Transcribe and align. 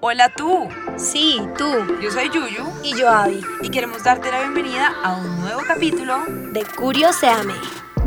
Hola 0.00 0.32
tú. 0.36 0.68
Sí, 0.96 1.40
tú. 1.58 1.64
Yo 2.00 2.12
soy 2.12 2.30
Yuyu. 2.32 2.64
Y 2.84 2.96
yo 2.96 3.08
Abby. 3.08 3.40
Y 3.62 3.68
queremos 3.68 4.04
darte 4.04 4.30
la 4.30 4.42
bienvenida 4.42 4.92
a 5.02 5.16
un 5.16 5.40
nuevo 5.40 5.60
capítulo 5.66 6.18
de 6.52 6.64
Curioseame. 6.76 7.54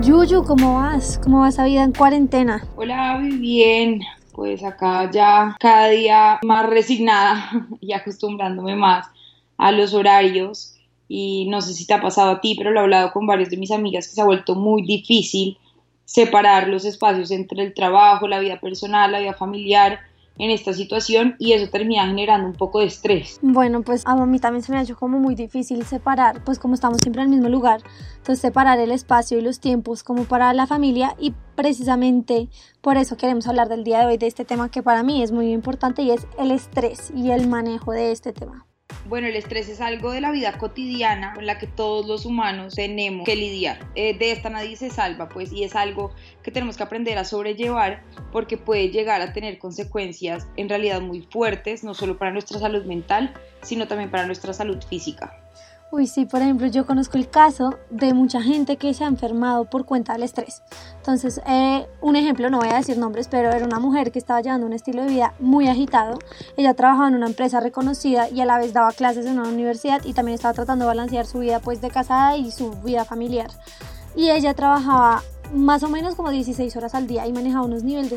Yuyu, 0.02 0.46
¿cómo 0.46 0.76
vas? 0.76 1.20
¿Cómo 1.22 1.42
va 1.42 1.50
esa 1.50 1.66
vida 1.66 1.84
en 1.84 1.92
cuarentena? 1.92 2.66
Hola 2.78 3.12
Abby, 3.12 3.36
bien. 3.36 4.00
Pues 4.32 4.64
acá 4.64 5.12
ya 5.12 5.58
cada 5.60 5.90
día 5.90 6.40
más 6.44 6.70
resignada 6.70 7.52
y 7.82 7.92
acostumbrándome 7.92 8.78
más 8.78 9.08
a 9.58 9.74
los 9.74 9.94
horarios. 9.94 10.78
Y 11.10 11.50
no 11.50 11.60
sé 11.60 11.74
si 11.74 11.86
te 11.86 11.94
ha 11.94 12.02
pasado 12.02 12.32
a 12.32 12.40
ti, 12.40 12.56
pero 12.58 12.72
lo 12.72 12.80
he 12.80 12.84
hablado 12.84 13.12
con 13.12 13.28
varios 13.28 13.50
de 13.50 13.58
mis 13.58 13.72
amigas 13.72 14.08
que 14.08 14.16
se 14.16 14.22
ha 14.22 14.26
vuelto 14.26 14.56
muy 14.56 14.84
difícil 14.84 15.58
separar 16.06 16.70
los 16.70 16.86
espacios 16.86 17.32
entre 17.32 17.64
el 17.64 17.74
trabajo, 17.74 18.30
la 18.30 18.40
vida 18.40 18.62
personal, 18.62 19.12
la 19.12 19.20
vida 19.20 19.34
familiar 19.34 20.00
en 20.38 20.50
esta 20.50 20.74
situación 20.74 21.36
y 21.40 21.54
eso 21.54 21.70
termina 21.70 22.08
generando 22.08 22.48
un 22.48 22.54
poco 22.54 22.80
de 22.80 22.86
estrés. 22.86 23.40
Bueno, 23.42 23.82
pues 23.82 24.04
a 24.06 24.16
mí 24.26 24.40
también 24.40 24.64
se 24.64 24.72
me 24.72 24.80
ha 24.80 24.82
hecho 24.82 24.96
como 24.96 25.20
muy 25.20 25.36
difícil 25.36 25.86
separar, 25.86 26.44
pues 26.44 26.60
como 26.60 26.74
estamos 26.74 27.00
siempre 27.02 27.22
en 27.22 27.30
el 27.30 27.36
mismo 27.36 27.50
lugar, 27.50 27.82
entonces 28.18 28.40
separar 28.40 28.80
el 28.80 28.92
espacio 28.92 29.38
y 29.38 29.42
los 29.42 29.60
tiempos 29.60 30.04
como 30.04 30.24
para 30.24 30.54
la 30.54 30.68
familia 30.68 31.16
y 31.20 31.34
precisamente 31.56 32.50
por 32.82 32.98
eso 32.98 33.18
queremos 33.18 33.48
hablar 33.48 33.70
del 33.70 33.84
día 33.84 34.00
de 34.00 34.06
hoy 34.08 34.18
de 34.18 34.28
este 34.28 34.46
tema 34.46 34.70
que 34.70 34.82
para 34.82 35.04
mí 35.04 35.22
es 35.22 35.32
muy 35.32 35.52
importante 35.52 36.02
y 36.02 36.12
es 36.12 36.28
el 36.40 36.52
estrés 36.52 37.12
y 37.16 37.32
el 37.32 37.48
manejo 37.48 37.92
de 37.92 38.12
este 38.12 38.34
tema. 38.34 38.66
Bueno, 39.06 39.28
el 39.28 39.36
estrés 39.36 39.68
es 39.68 39.82
algo 39.82 40.12
de 40.12 40.22
la 40.22 40.32
vida 40.32 40.58
cotidiana 40.58 41.34
con 41.34 41.46
la 41.46 41.58
que 41.58 41.68
todos 41.68 42.06
los 42.08 42.26
humanos 42.26 42.76
tenemos 42.76 43.26
que 43.26 43.36
lidiar. 43.36 43.80
Eh, 43.96 44.18
de 44.18 44.32
esta 44.32 44.50
nadie 44.50 44.76
se 44.76 44.90
salva, 44.90 45.28
pues, 45.28 45.52
y 45.52 45.64
es 45.64 45.76
algo 45.76 46.12
que 46.44 46.52
tenemos 46.52 46.78
que 46.78 46.84
aprender 46.84 47.18
a 47.18 47.26
sobrellevar 47.26 48.04
porque 48.32 48.58
puede 48.58 48.90
llegar 48.90 49.22
a 49.22 49.34
tener 49.34 49.58
consecuencias 49.58 50.48
en 50.56 50.70
realidad 50.70 51.02
muy 51.02 51.22
fuertes, 51.22 51.84
no 51.84 51.94
solo 51.94 52.18
para 52.18 52.32
nuestra 52.32 52.60
salud 52.60 52.86
mental, 52.86 53.34
sino 53.64 53.88
también 53.88 54.12
para 54.12 54.26
nuestra 54.26 54.54
salud 54.54 54.82
física. 54.88 55.38
Uy, 55.94 56.08
sí, 56.08 56.26
por 56.26 56.42
ejemplo, 56.42 56.68
yo 56.68 56.86
conozco 56.86 57.18
el 57.18 57.30
caso 57.30 57.78
de 57.90 58.14
mucha 58.14 58.42
gente 58.42 58.78
que 58.78 58.94
se 58.94 59.04
ha 59.04 59.08
enfermado 59.08 59.66
por 59.66 59.84
cuenta 59.84 60.14
del 60.14 60.24
estrés. 60.24 60.64
Entonces, 60.96 61.42
eh, 61.46 61.86
un 62.00 62.16
ejemplo, 62.16 62.50
no 62.50 62.60
voy 62.60 62.70
a 62.70 62.78
decir 62.78 62.98
nombres, 62.98 63.28
pero 63.28 63.52
era 63.52 63.66
una 63.66 63.78
mujer 63.78 64.14
que 64.14 64.18
estaba 64.18 64.40
llevando 64.40 64.66
un 64.66 64.72
estilo 64.72 65.02
de 65.02 65.10
vida 65.10 65.34
muy 65.40 65.68
agitado. 65.68 66.18
Ella 66.56 66.74
trabajaba 66.76 67.10
en 67.10 67.16
una 67.16 67.28
empresa 67.28 67.60
reconocida 67.60 68.30
y 68.30 68.40
a 68.40 68.46
la 68.46 68.58
vez 68.58 68.72
daba 68.72 68.94
clases 68.94 69.26
en 69.26 69.38
una 69.38 69.50
universidad 69.50 70.02
y 70.06 70.14
también 70.14 70.36
estaba 70.36 70.54
tratando 70.54 70.86
de 70.86 70.88
balancear 70.88 71.26
su 71.26 71.40
vida 71.40 71.60
pues 71.60 71.82
de 71.82 71.90
casada 71.90 72.38
y 72.38 72.52
su 72.52 72.72
vida 72.84 73.04
familiar. 73.04 73.50
Y 74.16 74.30
ella 74.30 74.54
trabajaba 74.54 75.24
más 75.54 75.84
o 75.84 75.90
menos 75.90 76.16
como 76.16 76.32
16 76.32 76.76
horas 76.76 76.96
al 76.96 77.08
día 77.08 77.28
y 77.28 77.34
manejaba 77.34 77.66
unos 77.66 77.84
niveles 77.84 78.12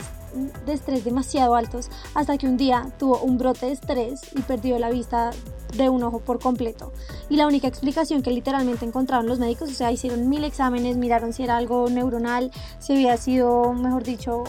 de, 0.66 0.72
estrés 0.72 1.04
demasiado 1.04 1.54
altos 1.54 1.91
hasta 2.14 2.38
que 2.38 2.46
un 2.46 2.56
día 2.56 2.88
tuvo 2.98 3.18
un 3.20 3.38
brote 3.38 3.66
de 3.66 3.72
estrés 3.72 4.20
y 4.34 4.42
perdió 4.42 4.78
la 4.78 4.91
vista 4.91 5.30
de 5.76 5.88
un 5.88 6.02
ojo 6.02 6.20
por 6.20 6.38
completo. 6.38 6.92
Y 7.28 7.36
la 7.36 7.46
única 7.46 7.66
explicación 7.66 8.22
que 8.22 8.30
literalmente 8.30 8.84
encontraron 8.84 9.26
los 9.26 9.38
médicos, 9.38 9.70
o 9.70 9.74
sea, 9.74 9.91
hicieron 9.91 10.28
mil 10.28 10.44
exámenes, 10.44 10.96
miraron 10.96 11.32
si 11.32 11.42
era 11.42 11.56
algo 11.56 11.88
neuronal, 11.91 12.52
si 12.78 12.92
había 12.92 13.16
sido, 13.16 13.72
mejor 13.72 14.04
dicho, 14.04 14.44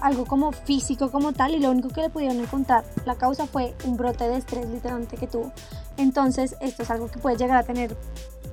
algo 0.00 0.24
como 0.24 0.52
físico 0.52 1.10
como 1.10 1.32
tal 1.32 1.54
y 1.54 1.60
lo 1.60 1.70
único 1.70 1.88
que 1.88 2.02
le 2.02 2.10
pudieron 2.10 2.40
encontrar 2.40 2.84
la 3.04 3.14
causa 3.14 3.46
fue 3.46 3.74
un 3.84 3.96
brote 3.96 4.28
de 4.28 4.36
estrés 4.36 4.68
literalmente 4.68 5.16
que 5.16 5.26
tuvo. 5.26 5.52
Entonces 5.96 6.56
esto 6.60 6.82
es 6.82 6.90
algo 6.90 7.08
que 7.08 7.18
puede 7.18 7.36
llegar 7.36 7.58
a 7.58 7.62
tener 7.62 7.96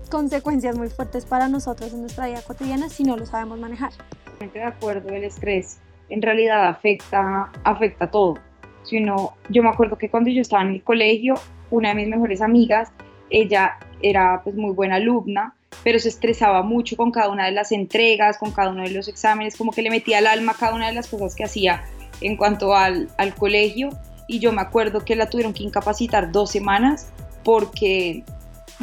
consecuencias 0.10 0.78
muy 0.78 0.90
fuertes 0.90 1.26
para 1.26 1.48
nosotros 1.48 1.94
en 1.94 2.02
nuestra 2.02 2.28
vida 2.28 2.42
cotidiana 2.42 2.90
si 2.90 3.04
no 3.04 3.16
lo 3.16 3.26
sabemos 3.26 3.60
manejar. 3.60 3.92
De 4.54 4.64
acuerdo, 4.64 5.10
el 5.10 5.24
estrés 5.24 5.80
en 6.10 6.22
realidad 6.22 6.68
afecta, 6.68 7.52
afecta 7.64 8.10
todo. 8.10 8.36
Si 8.84 9.04
yo 9.04 9.64
me 9.64 9.70
acuerdo 9.70 9.98
que 9.98 10.10
cuando 10.10 10.30
yo 10.30 10.42
estaba 10.42 10.64
en 10.64 10.70
el 10.70 10.84
colegio, 10.84 11.36
una 11.70 11.90
de 11.90 11.96
mis 11.96 12.08
mejores 12.08 12.42
amigas, 12.42 12.92
ella 13.30 13.78
era 14.02 14.42
pues 14.44 14.56
muy 14.56 14.72
buena 14.72 14.96
alumna, 14.96 15.54
pero 15.84 16.00
se 16.00 16.10
estresaba 16.10 16.64
mucho 16.64 16.98
con 16.98 17.12
cada 17.12 17.30
una 17.30 17.46
de 17.46 17.52
las 17.52 17.72
entregas, 17.72 18.38
con 18.38 18.52
cada 18.52 18.72
uno 18.72 18.84
de 18.84 18.92
los 18.92 19.08
exámenes, 19.08 19.56
como 19.56 19.72
que 19.72 19.82
le 19.82 19.90
metía 19.90 20.18
al 20.18 20.28
alma 20.28 20.56
cada 20.60 20.74
una 20.74 20.88
de 20.88 20.94
las 20.94 21.08
cosas 21.08 21.36
que 21.36 21.44
hacía 21.44 21.84
en 22.22 22.38
cuanto 22.38 22.76
al, 22.76 23.10
al 23.18 23.36
colegio. 23.36 23.90
Y 24.28 24.40
yo 24.40 24.52
me 24.52 24.62
acuerdo 24.62 25.06
que 25.06 25.16
la 25.16 25.30
tuvieron 25.30 25.54
que 25.54 25.64
incapacitar 25.64 26.32
dos 26.32 26.52
semanas 26.52 27.12
porque 27.44 28.24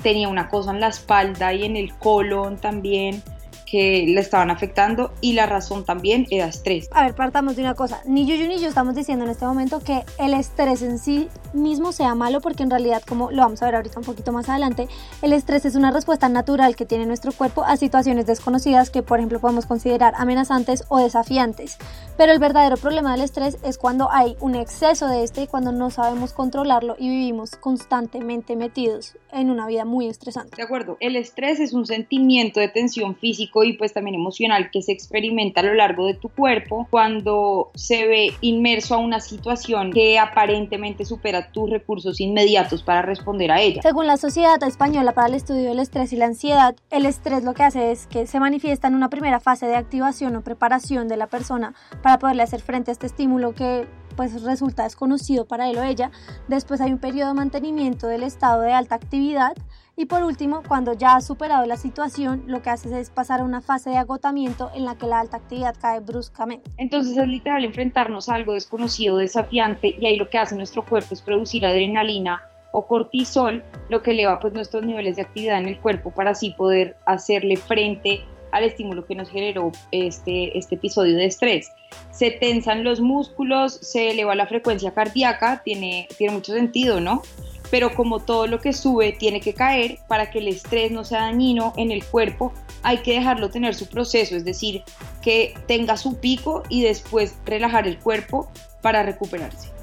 tenía 0.03 0.29
una 0.29 0.49
cosa 0.49 0.71
en 0.71 0.81
la 0.81 0.89
espalda 0.89 1.53
y 1.53 1.65
en 1.65 1.77
el 1.77 1.95
colon 1.95 2.57
también 2.59 3.23
que 3.67 4.07
le 4.07 4.21
estaban 4.21 4.51
afectando 4.51 5.13
y 5.21 5.33
la 5.33 5.45
razón 5.45 5.85
también 5.85 6.27
era 6.31 6.47
estrés. 6.47 6.89
A 6.93 7.03
ver, 7.03 7.15
partamos 7.15 7.57
de 7.57 7.63
una 7.63 7.75
cosa. 7.75 8.01
Ni 8.07 8.25
yo 8.25 8.37
ni 8.47 8.59
yo 8.59 8.69
estamos 8.69 8.95
diciendo 8.95 9.25
en 9.25 9.33
este 9.33 9.45
momento 9.45 9.81
que 9.81 10.05
el 10.19 10.33
estrés 10.35 10.83
en 10.83 10.99
sí 10.99 11.29
mismo 11.53 11.93
sea 11.93 12.15
malo 12.15 12.41
porque 12.41 12.63
en 12.63 12.71
realidad, 12.71 13.03
como 13.07 13.31
lo 13.31 13.43
vamos 13.43 13.61
a 13.63 13.67
ver 13.67 13.75
ahorita 13.75 13.99
un 13.99 14.05
poquito 14.05 14.33
más 14.33 14.49
adelante, 14.49 14.89
el 15.21 15.33
estrés 15.33 15.65
es 15.65 15.75
una 15.75 15.91
respuesta 15.91 16.29
natural 16.29 16.77
que 16.77 16.87
tiene 16.87 17.07
nuestro 17.07 17.33
cuerpo 17.33 17.65
a 17.65 17.77
situaciones 17.77 18.27
desconocidas 18.27 18.91
que, 18.91 19.03
por 19.03 19.19
ejemplo, 19.19 19.41
podemos 19.41 19.67
considerar 19.67 20.15
amenazantes 20.17 20.85
o 20.89 20.99
desafiantes. 20.99 21.77
Pero 22.17 22.33
el 22.33 22.39
verdadero 22.39 22.77
problema 22.77 23.13
del 23.13 23.23
estrés 23.23 23.59
es 23.65 23.79
cuando 23.79 24.11
hay 24.13 24.37
un 24.41 24.55
exceso 24.55 25.09
de 25.09 25.25
este 25.25 25.43
y 25.43 25.47
cuando 25.49 25.73
no 25.73 25.91
sabemos 25.91 26.33
controlarlo 26.33 26.95
y 26.99 27.09
vivimos 27.09 27.57
constantemente 27.57 28.55
metidos 28.55 29.17
en 29.37 29.51
una 29.51 29.67
vida 29.67 29.85
muy 29.85 30.09
estresante. 30.09 30.57
De 30.57 30.63
acuerdo, 30.63 30.97
el 31.01 31.17
estrés 31.17 31.61
es 31.61 31.73
un 31.73 31.87
sentimiento 31.87 32.61
de 32.61 32.69
tensión 32.69 33.17
físico 33.17 33.65
y 33.65 33.75
pues 33.75 33.93
también 33.93 34.15
emocional 34.15 34.71
que 34.71 34.83
se 34.83 34.93
experimenta 34.93 35.61
a 35.61 35.65
lo 35.65 35.75
largo 35.75 36.07
de 36.07 36.15
tu 36.15 36.29
cuerpo 36.29 36.87
cuando 36.91 37.71
se 37.75 38.07
ve 38.07 38.33
inmerso 38.41 38.95
a 38.95 38.99
una 38.99 39.21
situación 39.21 39.93
que 39.93 40.19
aparentemente 40.19 41.05
supera 41.05 41.51
tus 41.53 41.71
recursos 41.71 42.21
inmediatos 42.21 42.83
para 42.83 43.03
responder 43.03 43.51
a 43.51 43.61
ella. 43.61 43.83
Según 43.83 44.07
la 44.07 44.17
Sociedad 44.17 44.63
Española 44.63 45.13
para 45.13 45.29
el 45.29 45.35
Estudio 45.35 45.69
del 45.69 45.81
Estrés 45.81 46.13
y 46.13 46.17
la 46.17 46.27
Ansiedad, 46.27 46.77
el 46.91 47.07
estrés 47.07 47.45
lo 47.45 47.55
que 47.55 47.65
hace 47.65 47.93
es 47.93 48.07
que 48.07 48.27
se 48.27 48.41
manifiesta 48.41 48.89
en 48.89 48.95
una 48.95 49.11
primera 49.11 49.41
fase 49.41 49.67
de 49.67 49.77
activación 49.77 50.37
o 50.37 50.43
preparación 50.43 51.09
de 51.09 51.17
la 51.17 51.27
persona 51.27 51.75
para 52.03 52.19
poderle 52.19 52.43
hacer 52.43 52.61
frente 52.61 52.91
a 52.91 52.93
este 52.93 53.07
estímulo 53.07 53.55
que 53.55 53.87
pues 54.17 54.43
resulta 54.43 54.85
desconocido 54.85 55.47
para 55.47 55.71
él 55.71 55.79
o 55.79 55.83
ella. 55.83 56.11
Después 56.49 56.81
hay 56.81 56.93
un 56.93 56.99
periodo 56.99 57.29
de 57.29 57.35
mantenimiento 57.35 58.07
del 58.07 58.23
estado 58.23 58.63
de 58.63 58.73
alta 58.73 58.95
actividad 58.95 59.55
y 59.99 60.05
por 60.05 60.23
último, 60.25 60.63
cuando 60.69 60.93
ya 60.93 61.17
has 61.17 61.27
superado 61.27 61.65
la 61.65 61.79
situación, 61.79 62.43
lo 62.47 62.61
que 62.61 62.69
haces 62.69 62.93
es 62.93 63.09
pasar 63.09 63.41
a 63.41 63.45
una 63.45 63.63
fase 63.63 63.89
de 63.89 63.97
agotamiento 63.97 64.71
en 64.75 64.85
la 64.85 64.97
que 64.97 65.07
la 65.07 65.21
alta 65.21 65.39
actividad 65.39 65.75
cae 65.81 66.01
bruscamente. 66.01 66.71
Entonces 66.77 67.17
es 67.17 67.27
literal 67.27 67.65
enfrentarnos 67.65 68.29
a 68.29 68.35
algo 68.35 68.53
desconocido, 68.53 69.17
desafiante, 69.17 69.97
y 69.99 70.05
ahí 70.05 70.17
lo 70.17 70.29
que 70.29 70.37
hace 70.37 70.55
nuestro 70.55 70.85
cuerpo 70.85 71.15
es 71.15 71.23
producir 71.23 71.65
adrenalina 71.65 72.43
o 72.73 72.87
cortisol, 72.87 73.65
lo 73.89 74.03
que 74.03 74.11
eleva 74.11 74.39
pues 74.39 74.53
nuestros 74.53 74.85
niveles 74.85 75.17
de 75.17 75.23
actividad 75.23 75.59
en 75.59 75.69
el 75.69 75.81
cuerpo 75.81 76.11
para 76.11 76.33
así 76.33 76.51
poder 76.51 76.99
hacerle 77.07 77.57
frente 77.57 78.23
al 78.53 78.65
estímulo 78.65 79.07
que 79.07 79.15
nos 79.15 79.29
generó 79.29 79.73
este, 79.91 80.57
este 80.57 80.77
episodio 80.77 81.17
de 81.17 81.27
estrés. 81.27 81.71
Se 82.11 82.31
tensan 82.31 82.85
los 82.85 83.01
músculos, 83.01 83.75
se 83.75 84.11
eleva 84.11 84.35
la 84.35 84.47
frecuencia 84.47 84.93
cardíaca, 84.93 85.63
tiene, 85.65 86.09
tiene 86.17 86.35
mucho 86.35 86.53
sentido, 86.53 87.01
¿no? 87.01 87.23
pero 87.71 87.95
como 87.95 88.21
todo 88.21 88.47
lo 88.47 88.61
que 88.61 88.73
sube 88.73 89.13
tiene 89.13 89.41
que 89.41 89.55
caer 89.55 89.99
para 90.09 90.31
que 90.31 90.39
el 90.39 90.49
estrés 90.49 90.93
no 90.93 91.05
sea 91.05 91.23
dañino 91.23 91.73
en 91.77 91.91
el 91.91 92.05
cuerpo, 92.05 92.53
hay 92.83 92.99
que 92.99 93.15
dejarlo 93.15 93.51
tener 93.51 93.75
su 93.75 93.87
proceso, 93.89 94.37
es 94.37 94.45
decir, 94.45 94.83
que 95.23 95.55
tenga 95.67 95.97
su 95.97 96.19
pico 96.19 96.63
y 96.69 96.83
después 96.83 97.37
relajar 97.45 97.87
el 97.87 97.99
cuerpo 97.99 98.49
para 98.83 99.03
recuperarse. 99.03 99.76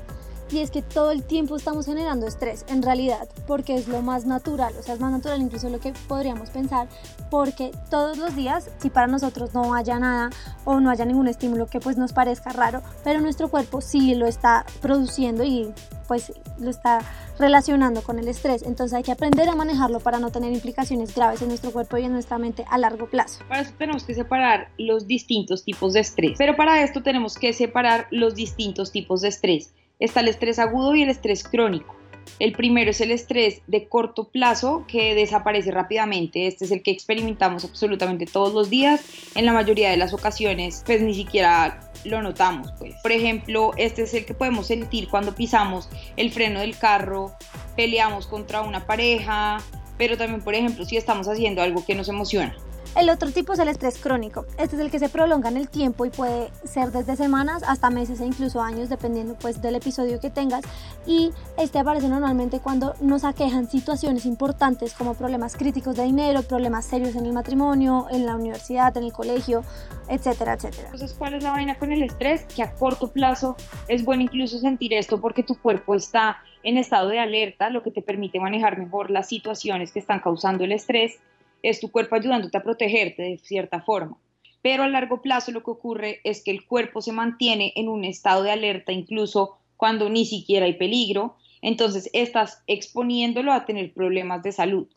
Y 0.53 0.59
es 0.59 0.69
que 0.69 0.83
todo 0.83 1.09
el 1.09 1.23
tiempo 1.23 1.55
estamos 1.55 1.87
generando 1.87 2.27
estrés, 2.27 2.63
en 2.69 2.83
realidad, 2.83 3.27
porque 3.47 3.73
es 3.73 3.87
lo 3.87 4.03
más 4.03 4.27
natural, 4.27 4.71
o 4.79 4.83
sea, 4.83 4.93
es 4.93 4.99
más 4.99 5.11
natural 5.11 5.41
incluso 5.41 5.67
lo 5.67 5.79
que 5.79 5.93
podríamos 6.07 6.51
pensar, 6.51 6.87
porque 7.31 7.71
todos 7.89 8.19
los 8.19 8.35
días, 8.35 8.69
si 8.77 8.91
para 8.91 9.07
nosotros 9.07 9.55
no 9.55 9.73
haya 9.73 9.97
nada 9.97 10.29
o 10.63 10.79
no 10.79 10.91
haya 10.91 11.05
ningún 11.05 11.27
estímulo 11.27 11.65
que 11.65 11.79
pues 11.79 11.97
nos 11.97 12.13
parezca 12.13 12.51
raro, 12.51 12.83
pero 13.03 13.19
nuestro 13.19 13.49
cuerpo 13.49 13.81
sí 13.81 14.13
lo 14.13 14.27
está 14.27 14.63
produciendo 14.79 15.43
y 15.43 15.73
pues 16.07 16.31
lo 16.59 16.69
está 16.69 16.99
relacionando 17.39 18.03
con 18.03 18.19
el 18.19 18.27
estrés. 18.27 18.61
Entonces 18.61 18.95
hay 18.95 19.01
que 19.01 19.11
aprender 19.11 19.49
a 19.49 19.55
manejarlo 19.55 20.01
para 20.01 20.19
no 20.19 20.29
tener 20.29 20.53
implicaciones 20.53 21.15
graves 21.15 21.41
en 21.41 21.47
nuestro 21.47 21.71
cuerpo 21.71 21.97
y 21.97 22.03
en 22.03 22.13
nuestra 22.13 22.37
mente 22.37 22.63
a 22.69 22.77
largo 22.77 23.07
plazo. 23.09 23.43
Para 23.47 23.61
eso 23.61 23.71
tenemos 23.79 24.03
que 24.03 24.13
separar 24.13 24.67
los 24.77 25.07
distintos 25.07 25.63
tipos 25.63 25.93
de 25.93 26.01
estrés. 26.01 26.35
Pero 26.37 26.55
para 26.55 26.83
esto 26.83 27.01
tenemos 27.01 27.39
que 27.39 27.53
separar 27.53 28.05
los 28.11 28.35
distintos 28.35 28.91
tipos 28.91 29.21
de 29.21 29.29
estrés. 29.29 29.73
Está 29.99 30.19
el 30.19 30.27
estrés 30.27 30.59
agudo 30.59 30.95
y 30.95 31.03
el 31.03 31.09
estrés 31.09 31.43
crónico. 31.43 31.95
El 32.39 32.53
primero 32.53 32.91
es 32.91 33.01
el 33.01 33.11
estrés 33.11 33.61
de 33.67 33.87
corto 33.87 34.29
plazo 34.29 34.85
que 34.87 35.13
desaparece 35.13 35.71
rápidamente. 35.71 36.47
Este 36.47 36.65
es 36.65 36.71
el 36.71 36.81
que 36.81 36.91
experimentamos 36.91 37.63
absolutamente 37.63 38.25
todos 38.25 38.53
los 38.53 38.69
días. 38.69 39.03
En 39.35 39.45
la 39.45 39.53
mayoría 39.53 39.89
de 39.91 39.97
las 39.97 40.13
ocasiones, 40.13 40.83
pues 40.85 41.01
ni 41.01 41.13
siquiera 41.13 41.91
lo 42.05 42.21
notamos. 42.21 42.71
Pues. 42.79 42.95
Por 43.01 43.11
ejemplo, 43.11 43.71
este 43.77 44.03
es 44.03 44.13
el 44.13 44.25
que 44.25 44.33
podemos 44.33 44.67
sentir 44.67 45.09
cuando 45.09 45.35
pisamos 45.35 45.89
el 46.17 46.31
freno 46.31 46.59
del 46.59 46.77
carro, 46.77 47.33
peleamos 47.75 48.27
contra 48.27 48.61
una 48.61 48.85
pareja, 48.85 49.61
pero 49.97 50.17
también, 50.17 50.41
por 50.41 50.55
ejemplo, 50.55 50.85
si 50.85 50.97
estamos 50.97 51.27
haciendo 51.27 51.61
algo 51.61 51.85
que 51.85 51.95
nos 51.95 52.09
emociona. 52.09 52.55
El 52.95 53.09
otro 53.09 53.31
tipo 53.31 53.53
es 53.53 53.59
el 53.59 53.69
estrés 53.69 53.97
crónico. 53.97 54.45
Este 54.59 54.75
es 54.75 54.81
el 54.81 54.91
que 54.91 54.99
se 54.99 55.09
prolonga 55.09 55.49
en 55.49 55.57
el 55.57 55.67
tiempo 55.67 56.05
y 56.05 56.11
puede 56.11 56.51
ser 56.63 56.91
desde 56.91 57.15
semanas 57.15 57.63
hasta 57.67 57.89
meses 57.89 58.21
e 58.21 58.25
incluso 58.25 58.61
años, 58.61 58.87
dependiendo 58.87 59.33
pues 59.33 59.63
del 59.63 59.73
episodio 59.73 60.19
que 60.19 60.29
tengas. 60.29 60.63
Y 61.07 61.31
este 61.57 61.79
aparece 61.79 62.07
normalmente 62.07 62.59
cuando 62.59 62.93
nos 63.01 63.23
aquejan 63.23 63.67
situaciones 63.67 64.27
importantes 64.27 64.93
como 64.93 65.15
problemas 65.15 65.55
críticos 65.55 65.95
de 65.95 66.03
dinero, 66.03 66.43
problemas 66.43 66.85
serios 66.85 67.15
en 67.15 67.25
el 67.25 67.33
matrimonio, 67.33 68.05
en 68.11 68.27
la 68.27 68.35
universidad, 68.35 68.95
en 68.95 69.05
el 69.05 69.11
colegio, 69.11 69.63
etcétera, 70.07 70.53
etcétera. 70.53 70.89
Entonces, 70.93 71.15
¿cuál 71.17 71.33
es 71.33 71.43
la 71.43 71.49
vaina 71.49 71.79
con 71.79 71.91
el 71.91 72.03
estrés? 72.03 72.45
Que 72.45 72.61
a 72.61 72.75
corto 72.75 73.11
plazo 73.11 73.55
es 73.87 74.05
bueno 74.05 74.21
incluso 74.21 74.59
sentir 74.59 74.93
esto 74.93 75.19
porque 75.19 75.41
tu 75.41 75.57
cuerpo 75.57 75.95
está 75.95 76.37
en 76.61 76.77
estado 76.77 77.09
de 77.09 77.19
alerta, 77.19 77.71
lo 77.71 77.81
que 77.81 77.89
te 77.89 78.03
permite 78.03 78.39
manejar 78.39 78.77
mejor 78.77 79.09
las 79.09 79.27
situaciones 79.27 79.91
que 79.91 79.99
están 79.99 80.19
causando 80.19 80.63
el 80.63 80.71
estrés 80.73 81.19
es 81.63 81.79
tu 81.79 81.89
cuerpo 81.89 82.15
ayudándote 82.15 82.57
a 82.57 82.63
protegerte 82.63 83.23
de 83.23 83.37
cierta 83.39 83.81
forma. 83.81 84.17
Pero 84.61 84.83
a 84.83 84.87
largo 84.87 85.21
plazo 85.21 85.51
lo 85.51 85.63
que 85.63 85.71
ocurre 85.71 86.19
es 86.23 86.43
que 86.43 86.51
el 86.51 86.65
cuerpo 86.65 87.01
se 87.01 87.11
mantiene 87.11 87.73
en 87.75 87.89
un 87.89 88.03
estado 88.03 88.43
de 88.43 88.51
alerta 88.51 88.91
incluso 88.91 89.57
cuando 89.77 90.09
ni 90.09 90.25
siquiera 90.25 90.65
hay 90.65 90.73
peligro, 90.73 91.35
entonces 91.61 92.09
estás 92.13 92.61
exponiéndolo 92.67 93.51
a 93.51 93.65
tener 93.65 93.93
problemas 93.93 94.43
de 94.43 94.51
salud. 94.51 94.87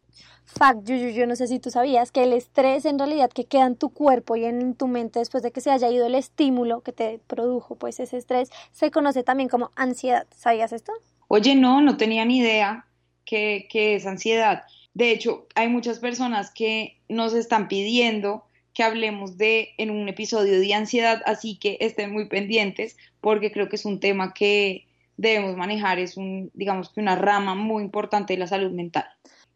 Fact, 0.46 0.88
yo, 0.88 0.94
yo, 0.94 1.08
yo, 1.08 1.26
no 1.26 1.34
sé 1.34 1.48
si 1.48 1.58
tú 1.58 1.70
sabías 1.70 2.12
que 2.12 2.22
el 2.22 2.32
estrés 2.32 2.84
en 2.84 2.98
realidad 2.98 3.30
que 3.30 3.44
queda 3.44 3.66
en 3.66 3.74
tu 3.74 3.88
cuerpo 3.88 4.36
y 4.36 4.44
en 4.44 4.74
tu 4.74 4.86
mente 4.86 5.18
después 5.18 5.42
de 5.42 5.50
que 5.50 5.60
se 5.60 5.70
haya 5.70 5.90
ido 5.90 6.06
el 6.06 6.14
estímulo 6.14 6.82
que 6.82 6.92
te 6.92 7.18
produjo 7.26 7.74
pues 7.74 7.98
ese 7.98 8.16
estrés 8.16 8.50
se 8.70 8.92
conoce 8.92 9.24
también 9.24 9.48
como 9.48 9.70
ansiedad. 9.74 10.26
¿Sabías 10.36 10.72
esto? 10.72 10.92
Oye, 11.26 11.56
no, 11.56 11.80
no 11.80 11.96
tenía 11.96 12.24
ni 12.24 12.38
idea 12.38 12.86
que, 13.24 13.66
que 13.68 13.96
es 13.96 14.06
ansiedad. 14.06 14.62
De 14.96 15.10
hecho, 15.10 15.46
hay 15.54 15.68
muchas 15.68 15.98
personas 15.98 16.50
que 16.50 16.96
nos 17.10 17.34
están 17.34 17.68
pidiendo 17.68 18.46
que 18.72 18.82
hablemos 18.82 19.36
de 19.36 19.74
en 19.76 19.90
un 19.90 20.08
episodio 20.08 20.58
de 20.58 20.72
ansiedad, 20.72 21.20
así 21.26 21.58
que 21.58 21.76
estén 21.80 22.14
muy 22.14 22.30
pendientes 22.30 22.96
porque 23.20 23.52
creo 23.52 23.68
que 23.68 23.76
es 23.76 23.84
un 23.84 24.00
tema 24.00 24.32
que 24.32 24.86
debemos 25.18 25.54
manejar, 25.54 25.98
es 25.98 26.16
un, 26.16 26.50
digamos 26.54 26.88
que 26.88 27.02
una 27.02 27.14
rama 27.14 27.54
muy 27.54 27.82
importante 27.82 28.32
de 28.32 28.38
la 28.38 28.46
salud 28.46 28.70
mental. 28.70 29.04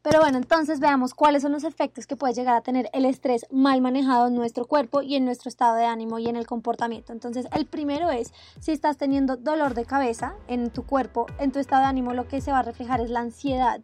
Pero 0.03 0.21
bueno, 0.21 0.37
entonces 0.37 0.79
veamos 0.79 1.15
cuáles 1.15 1.41
son 1.41 1.53
los 1.53 1.65
efectos 1.65 2.07
que 2.07 2.17
puede 2.17 2.35
llegar 2.35 2.55
a 2.55 2.61
tener 2.61 2.91
el 2.93 3.07
estrés 3.07 3.47
mal 3.51 3.81
manejado 3.81 4.29
en 4.29 4.35
nuestro 4.35 4.67
cuerpo 4.67 5.01
y 5.01 5.17
en 5.17 5.25
nuestro 5.25 5.49
estado 5.49 5.77
de 5.77 5.87
ánimo 5.87 6.19
y 6.19 6.29
en 6.29 6.37
el 6.37 6.47
comportamiento. 6.47 7.15
Entonces, 7.15 7.47
el 7.57 7.65
primero 7.65 8.11
es 8.11 8.35
si 8.61 8.73
estás 8.73 8.99
teniendo 8.99 9.39
dolor 9.39 9.73
de 9.73 9.87
cabeza 9.87 10.35
en 10.49 10.69
tu 10.69 10.85
cuerpo, 10.85 11.25
en 11.39 11.51
tu 11.51 11.61
estado 11.61 11.81
de 11.81 11.89
ánimo 11.89 12.13
lo 12.13 12.29
que 12.29 12.43
se 12.43 12.53
va 12.53 12.59
a 12.59 12.63
reflejar 12.63 13.01
es 13.01 13.09
la 13.09 13.21
ansiedad. 13.21 13.81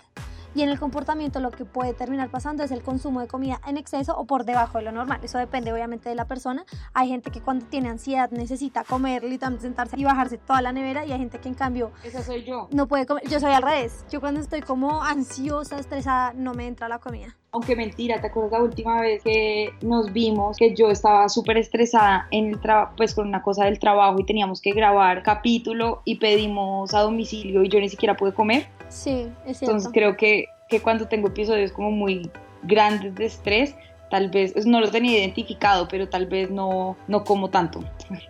Y 0.57 0.63
en 0.63 0.71
el 0.71 0.81
comportamiento 0.81 1.39
lo 1.39 1.51
que 1.51 1.67
puede 1.67 1.93
terminar 1.93 2.31
pasando 2.31 2.65
es 2.65 2.71
el 2.71 2.83
consumo 2.83 3.21
de 3.21 3.27
comida 3.27 3.61
en 3.67 3.77
exceso 3.77 4.17
o 4.17 4.25
por 4.25 4.47
debajo 4.47 4.79
de 4.79 4.85
lo 4.85 4.91
normal. 4.93 5.21
Eso 5.23 5.37
depende 5.37 5.71
obviamente 5.71 6.09
de 6.09 6.15
la 6.15 6.25
persona. 6.25 6.65
Hay 6.95 7.09
gente 7.09 7.31
que 7.31 7.43
cuando 7.43 7.67
tiene 7.67 7.91
ansiedad 7.91 8.31
necesita 8.31 8.83
comer, 8.83 9.23
literalmente 9.23 9.67
sentarse 9.67 10.01
y 10.01 10.05
bajarse 10.05 10.39
toda 10.39 10.63
la 10.63 10.73
nevera 10.73 11.05
y 11.05 11.13
hay 11.13 11.19
gente 11.19 11.41
que 11.41 11.51
en 11.51 11.55
cambio... 11.57 11.93
Esa 12.03 12.23
soy 12.23 12.43
yo. 12.45 12.69
No 12.73 12.89
puede 12.89 13.05
comer. 13.05 13.29
Yo 13.29 13.39
soy 13.39 13.53
al 13.53 13.63
revés. 13.63 14.07
Yo 14.11 14.21
cuando 14.21 14.41
estoy 14.41 14.63
como 14.63 15.03
ansiosa, 15.03 15.79
estresada, 15.79 16.33
no 16.33 16.55
me 16.55 16.67
entra 16.67 16.89
la 16.89 17.01
comida. 17.01 17.37
Aunque 17.57 17.75
mentira, 17.75 18.21
¿te 18.21 18.27
acuerdas 18.27 18.53
la 18.53 18.63
última 18.63 19.01
vez 19.01 19.23
que 19.23 19.71
nos 19.81 20.13
vimos 20.13 20.59
que 20.59 20.75
yo 20.75 20.91
estaba 20.91 21.27
súper 21.31 21.57
estresada 21.57 22.29
en 22.31 22.49
el 22.49 22.61
pues 22.99 23.15
con 23.15 23.27
una 23.27 23.41
cosa 23.41 23.65
del 23.65 23.79
trabajo 23.79 24.21
y 24.21 24.27
teníamos 24.27 24.61
que 24.61 24.73
grabar 24.73 25.23
capítulo 25.23 26.03
y 26.05 26.17
pedimos 26.17 26.93
a 26.93 27.01
domicilio 27.01 27.63
y 27.63 27.71
yo 27.71 27.81
ni 27.81 27.89
siquiera 27.89 28.15
pude 28.15 28.35
comer? 28.35 28.69
Sí, 28.91 29.31
es 29.47 29.57
cierto. 29.57 29.65
Entonces 29.65 29.91
creo 29.95 30.19
que, 30.19 30.49
que 30.69 30.81
cuando 30.81 31.09
tengo 31.09 31.29
episodios 31.29 31.73
como 31.73 31.91
muy 31.91 32.31
grandes 32.65 33.15
de 33.15 33.25
estrés, 33.25 33.75
tal 34.11 34.29
vez, 34.29 34.53
pues, 34.53 34.67
no 34.67 34.79
lo 34.79 34.91
tenía 34.91 35.17
identificado, 35.19 35.89
pero 35.89 36.11
tal 36.11 36.27
vez 36.27 36.51
no, 36.51 36.95
no 37.09 37.25
como 37.25 37.49
tanto. 37.49 37.81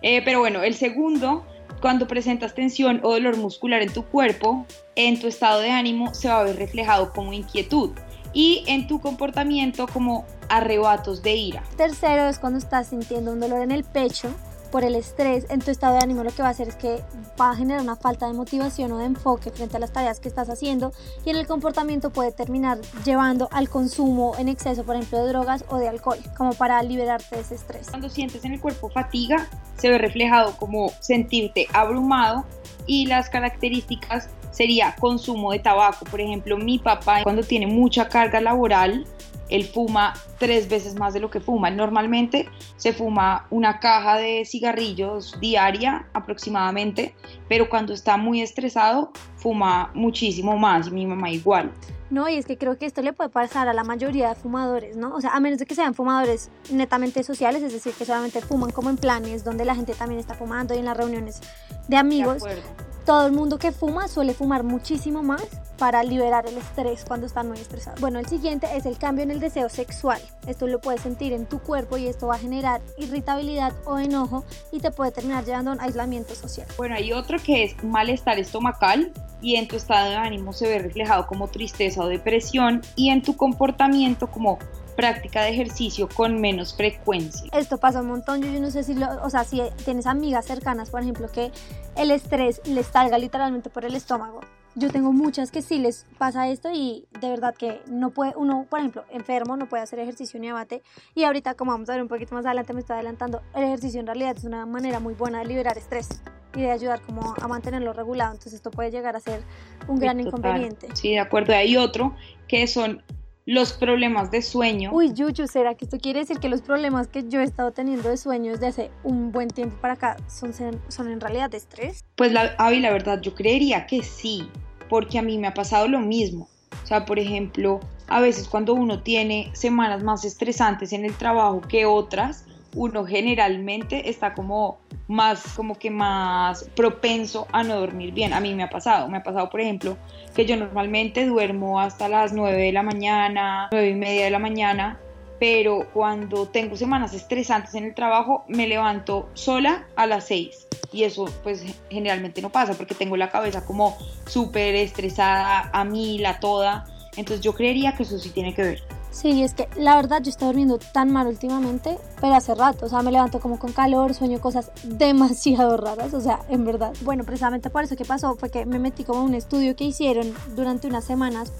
Eh, 0.03 0.21
pero 0.23 0.39
bueno, 0.39 0.63
el 0.63 0.73
segundo, 0.73 1.43
cuando 1.81 2.07
presentas 2.07 2.55
tensión 2.55 3.01
o 3.03 3.11
dolor 3.11 3.35
muscular 3.35 3.81
en 3.81 3.91
tu 3.91 4.05
cuerpo, 4.05 4.65
en 4.95 5.19
tu 5.19 5.27
estado 5.27 5.59
de 5.59 5.71
ánimo 5.71 6.13
se 6.13 6.29
va 6.29 6.39
a 6.39 6.43
ver 6.43 6.55
reflejado 6.55 7.11
como 7.11 7.33
inquietud 7.33 7.91
y 8.33 8.63
en 8.67 8.87
tu 8.87 8.99
comportamiento 8.99 9.87
como 9.87 10.25
arrebatos 10.49 11.21
de 11.21 11.35
ira. 11.35 11.63
Tercero 11.75 12.27
es 12.27 12.39
cuando 12.39 12.59
estás 12.59 12.87
sintiendo 12.87 13.31
un 13.31 13.39
dolor 13.39 13.61
en 13.61 13.71
el 13.71 13.83
pecho 13.83 14.29
por 14.71 14.83
el 14.83 14.95
estrés 14.95 15.45
en 15.49 15.61
tu 15.61 15.71
estado 15.71 15.95
de 15.95 16.03
ánimo 16.03 16.23
lo 16.23 16.31
que 16.31 16.41
va 16.41 16.49
a 16.49 16.51
hacer 16.51 16.67
es 16.67 16.75
que 16.75 17.01
va 17.39 17.51
a 17.51 17.55
generar 17.55 17.81
una 17.81 17.95
falta 17.95 18.27
de 18.27 18.33
motivación 18.33 18.91
o 18.91 18.97
de 18.97 19.05
enfoque 19.05 19.51
frente 19.51 19.77
a 19.77 19.79
las 19.79 19.91
tareas 19.91 20.19
que 20.19 20.27
estás 20.27 20.49
haciendo 20.49 20.91
y 21.25 21.29
en 21.29 21.37
el 21.37 21.47
comportamiento 21.47 22.09
puede 22.09 22.31
terminar 22.31 22.79
llevando 23.05 23.47
al 23.51 23.69
consumo 23.69 24.35
en 24.37 24.49
exceso, 24.49 24.83
por 24.83 24.95
ejemplo, 24.95 25.23
de 25.23 25.29
drogas 25.29 25.63
o 25.69 25.77
de 25.77 25.87
alcohol, 25.87 26.17
como 26.35 26.53
para 26.53 26.81
liberarte 26.83 27.35
de 27.35 27.41
ese 27.41 27.55
estrés. 27.55 27.87
Cuando 27.89 28.09
sientes 28.09 28.43
en 28.45 28.53
el 28.53 28.59
cuerpo 28.59 28.89
fatiga, 28.89 29.47
se 29.77 29.89
ve 29.89 29.97
reflejado 29.97 30.55
como 30.57 30.91
sentirte 30.99 31.67
abrumado 31.73 32.45
y 32.85 33.05
las 33.05 33.29
características 33.29 34.29
sería 34.57 34.95
consumo 34.99 35.51
de 35.51 35.59
tabaco. 35.59 36.03
Por 36.05 36.19
ejemplo, 36.19 36.57
mi 36.57 36.79
papá 36.79 37.21
cuando 37.21 37.43
tiene 37.43 37.67
mucha 37.67 38.09
carga 38.09 38.41
laboral, 38.41 39.05
él 39.49 39.63
fuma 39.65 40.13
tres 40.39 40.67
veces 40.67 40.95
más 40.95 41.13
de 41.13 41.19
lo 41.19 41.29
que 41.29 41.39
fuma. 41.39 41.69
Normalmente 41.69 42.49
se 42.75 42.91
fuma 42.91 43.45
una 43.51 43.79
caja 43.79 44.17
de 44.17 44.45
cigarrillos 44.45 45.39
diaria 45.39 46.07
aproximadamente, 46.13 47.13
pero 47.47 47.69
cuando 47.69 47.93
está 47.93 48.17
muy 48.17 48.41
estresado 48.41 49.11
fuma 49.35 49.91
muchísimo 49.93 50.57
más 50.57 50.87
y 50.87 50.91
mi 50.91 51.05
mamá 51.05 51.29
igual. 51.29 51.71
No, 52.09 52.27
y 52.27 52.35
es 52.35 52.45
que 52.45 52.57
creo 52.57 52.79
que 52.79 52.87
esto 52.87 53.03
le 53.03 53.13
puede 53.13 53.29
pasar 53.29 53.67
a 53.67 53.73
la 53.73 53.83
mayoría 53.83 54.29
de 54.29 54.35
fumadores, 54.35 54.97
¿no? 54.97 55.13
O 55.13 55.21
sea, 55.21 55.31
a 55.31 55.39
menos 55.39 55.59
de 55.59 55.65
que 55.65 55.75
sean 55.75 55.93
fumadores 55.93 56.49
netamente 56.71 57.21
sociales, 57.21 57.61
es 57.61 57.73
decir, 57.73 57.93
que 57.93 58.05
solamente 58.05 58.41
fuman 58.41 58.71
como 58.71 58.89
en 58.89 58.97
planes 58.97 59.43
donde 59.43 59.65
la 59.65 59.75
gente 59.75 59.93
también 59.93 60.19
está 60.19 60.33
fumando 60.33 60.73
y 60.73 60.79
en 60.79 60.85
las 60.85 60.97
reuniones 60.97 61.41
de 61.87 61.97
amigos. 61.97 62.43
De 62.43 62.86
todo 63.07 63.25
el 63.25 63.31
mundo 63.31 63.57
que 63.57 63.71
fuma 63.71 64.09
suele 64.09 64.33
fumar 64.33 64.63
muchísimo 64.63 65.23
más 65.23 65.47
para 65.77 66.03
liberar 66.03 66.45
el 66.45 66.57
estrés 66.57 67.05
cuando 67.05 67.25
están 67.25 67.47
muy 67.47 67.57
estresados. 67.57 68.01
Bueno, 68.01 68.19
el 68.19 68.25
siguiente 68.25 68.67
es 68.75 68.85
el 68.85 68.97
cambio 68.97 69.23
en 69.23 69.31
el 69.31 69.39
deseo 69.39 69.69
sexual. 69.69 70.19
Esto 70.45 70.67
lo 70.67 70.81
puedes 70.81 70.99
sentir 70.99 71.31
en 71.31 71.45
tu 71.45 71.59
cuerpo 71.59 71.97
y 71.97 72.07
esto 72.07 72.27
va 72.27 72.35
a 72.35 72.37
generar 72.37 72.81
irritabilidad 72.97 73.71
o 73.85 73.97
enojo 73.97 74.43
y 74.73 74.81
te 74.81 74.91
puede 74.91 75.11
terminar 75.11 75.45
llevando 75.45 75.71
a 75.71 75.75
un 75.75 75.79
aislamiento 75.79 76.35
social. 76.35 76.67
Bueno, 76.75 76.95
hay 76.95 77.13
otro 77.13 77.37
que 77.39 77.63
es 77.63 77.81
malestar 77.81 78.39
estomacal 78.39 79.13
y 79.41 79.55
en 79.55 79.69
tu 79.69 79.77
estado 79.77 80.09
de 80.09 80.17
ánimo 80.17 80.51
se 80.51 80.67
ve 80.67 80.77
reflejado 80.79 81.27
como 81.27 81.47
tristeza 81.47 82.01
o 82.01 82.09
depresión 82.09 82.81
y 82.97 83.11
en 83.11 83.21
tu 83.21 83.37
comportamiento 83.37 84.27
como 84.27 84.59
práctica 84.97 85.43
de 85.43 85.51
ejercicio 85.51 86.09
con 86.09 86.41
menos 86.41 86.75
frecuencia. 86.75 87.49
Esto 87.53 87.77
pasa 87.77 88.01
un 88.01 88.07
montón, 88.07 88.41
yo, 88.41 88.51
yo 88.51 88.59
no 88.59 88.71
sé 88.71 88.83
si, 88.83 88.95
lo, 88.95 89.07
o 89.23 89.29
sea, 89.29 89.45
si 89.45 89.61
tienes 89.85 90.07
amigas 90.07 90.45
cercanas, 90.45 90.89
por 90.89 91.01
ejemplo, 91.01 91.29
que 91.31 91.51
el 91.95 92.11
estrés 92.11 92.61
les 92.65 92.87
salga 92.87 93.17
literalmente 93.17 93.69
por 93.69 93.85
el 93.85 93.95
estómago. 93.95 94.41
Yo 94.75 94.89
tengo 94.89 95.11
muchas 95.11 95.49
que 95.49 95.61
sí 95.61 95.79
les 95.79 96.05
pasa 96.17 96.49
esto 96.49 96.69
y 96.71 97.07
de 97.19 97.29
verdad 97.29 97.55
que 97.55 97.81
no 97.87 98.09
puede, 98.09 98.33
uno, 98.35 98.67
por 98.69 98.79
ejemplo, 98.79 99.05
enfermo, 99.11 99.55
no 99.55 99.67
puede 99.69 99.83
hacer 99.83 99.99
ejercicio 99.99 100.39
ni 100.39 100.49
abate. 100.49 100.83
Y 101.15 101.23
ahorita, 101.23 101.53
como 101.53 101.71
vamos 101.71 101.89
a 101.89 101.93
ver 101.93 102.01
un 102.01 102.07
poquito 102.07 102.35
más 102.35 102.45
adelante, 102.45 102.73
me 102.73 102.81
estoy 102.81 102.95
adelantando, 102.95 103.41
el 103.55 103.63
ejercicio 103.63 103.99
en 103.99 104.07
realidad 104.07 104.35
es 104.35 104.43
una 104.43 104.65
manera 104.65 104.99
muy 104.99 105.13
buena 105.13 105.39
de 105.39 105.45
liberar 105.45 105.77
estrés 105.77 106.21
y 106.55 106.61
de 106.61 106.71
ayudar 106.71 107.01
como 107.01 107.35
a 107.39 107.47
mantenerlo 107.47 107.93
regulado. 107.93 108.31
Entonces 108.31 108.53
esto 108.53 108.71
puede 108.71 108.91
llegar 108.91 109.15
a 109.15 109.19
ser 109.19 109.41
un 109.87 109.99
gran 109.99 110.17
Total. 110.17 110.27
inconveniente. 110.27 110.87
Sí, 110.93 111.11
de 111.11 111.19
acuerdo. 111.19 111.53
Hay 111.53 111.77
otro 111.77 112.15
que 112.47 112.67
son 112.67 113.03
los 113.47 113.71
problemas 113.71 114.29
de 114.29 114.41
sueño. 114.41 114.91
Uy, 114.93 115.13
Yuyu, 115.13 115.47
¿será 115.47 115.73
que 115.73 115.85
esto 115.85 115.97
quiere 115.97 116.19
decir 116.19 116.37
que 116.37 116.49
los 116.49 116.61
problemas 116.61 117.07
que 117.07 117.27
yo 117.29 117.39
he 117.39 117.45
estado 117.45 117.71
teniendo 117.71 118.09
de 118.09 118.17
sueño 118.17 118.51
desde 118.51 118.67
hace 118.67 118.91
un 119.05 119.31
buen 119.31 119.47
tiempo 119.47 119.77
para 119.77 119.93
acá 119.93 120.17
son, 120.27 120.53
son 120.89 121.09
en 121.09 121.21
realidad 121.21 121.49
de 121.49 121.55
estrés? 121.55 122.03
Pues 122.17 122.33
la, 122.33 122.53
Avi, 122.57 122.81
la 122.81 122.91
verdad, 122.91 123.21
yo 123.21 123.33
creería 123.33 123.87
que 123.87 124.03
sí, 124.03 124.49
porque 124.89 125.17
a 125.17 125.21
mí 125.21 125.37
me 125.37 125.47
ha 125.47 125.53
pasado 125.53 125.87
lo 125.87 126.01
mismo. 126.01 126.49
O 126.83 126.85
sea, 126.85 127.05
por 127.05 127.19
ejemplo, 127.19 127.79
a 128.09 128.19
veces 128.19 128.49
cuando 128.49 128.73
uno 128.73 129.01
tiene 129.01 129.49
semanas 129.53 130.03
más 130.03 130.25
estresantes 130.25 130.91
en 130.91 131.05
el 131.05 131.13
trabajo 131.13 131.61
que 131.61 131.85
otras, 131.85 132.46
uno 132.77 133.05
generalmente 133.05 134.09
está 134.09 134.35
como 134.35 134.77
más, 135.07 135.53
como 135.55 135.79
que 135.79 135.89
más 135.89 136.69
propenso 136.75 137.47
a 137.51 137.63
no 137.63 137.79
dormir 137.79 138.13
bien. 138.13 138.33
A 138.33 138.39
mí 138.39 138.53
me 138.53 138.63
ha 138.63 138.69
pasado, 138.69 139.09
me 139.09 139.17
ha 139.17 139.23
pasado, 139.23 139.49
por 139.49 139.61
ejemplo, 139.61 139.97
que 140.35 140.45
yo 140.45 140.55
normalmente 140.55 141.25
duermo 141.25 141.79
hasta 141.79 142.07
las 142.07 142.33
9 142.33 142.55
de 142.55 142.71
la 142.71 142.83
mañana, 142.83 143.67
9 143.71 143.89
y 143.89 143.95
media 143.95 144.25
de 144.25 144.29
la 144.29 144.39
mañana, 144.39 144.99
pero 145.39 145.87
cuando 145.91 146.47
tengo 146.47 146.75
semanas 146.75 147.15
estresantes 147.15 147.73
en 147.73 147.85
el 147.85 147.95
trabajo, 147.95 148.45
me 148.47 148.67
levanto 148.67 149.27
sola 149.33 149.87
a 149.95 150.05
las 150.05 150.25
6. 150.27 150.67
Y 150.93 151.03
eso 151.03 151.25
pues 151.41 151.65
generalmente 151.89 152.43
no 152.43 152.51
pasa 152.51 152.75
porque 152.75 152.93
tengo 152.93 153.17
la 153.17 153.29
cabeza 153.29 153.65
como 153.65 153.97
súper 154.27 154.75
estresada, 154.75 155.71
a 155.73 155.83
mí, 155.83 156.19
la 156.19 156.39
toda. 156.39 156.85
Entonces 157.17 157.43
yo 157.43 157.53
creería 157.53 157.93
que 157.95 158.03
eso 158.03 158.19
sí 158.19 158.29
tiene 158.29 158.53
que 158.53 158.61
ver. 158.61 158.96
Sí, 159.11 159.43
es 159.43 159.53
que 159.53 159.67
la 159.75 159.95
verdad 159.95 160.21
yo 160.21 160.29
estoy 160.29 160.47
durmiendo 160.47 160.77
tan 160.77 161.11
mal 161.11 161.27
últimamente, 161.27 161.97
pero 162.21 162.35
hace 162.35 162.53
rato, 162.53 162.85
o 162.85 162.89
sea, 162.89 163.01
me 163.01 163.11
levanto 163.11 163.39
como 163.39 163.57
con 163.57 163.71
calor, 163.71 164.13
sueño 164.13 164.39
cosas 164.39 164.71
demasiado 164.83 165.77
raras, 165.77 166.13
o 166.13 166.21
sea, 166.21 166.39
en 166.49 166.65
verdad. 166.65 166.93
Bueno, 167.01 167.23
precisamente 167.23 167.69
por 167.69 167.83
eso 167.83 167.95
que 167.95 168.05
pasó 168.05 168.35
fue 168.35 168.49
que 168.49 168.65
me 168.65 168.79
metí 168.79 169.03
como 169.03 169.23
un 169.23 169.33
estudio 169.33 169.75
que 169.75 169.85
hicieron 169.85 170.33
durante 170.55 170.87
unas 170.87 171.03
semanas 171.03 171.51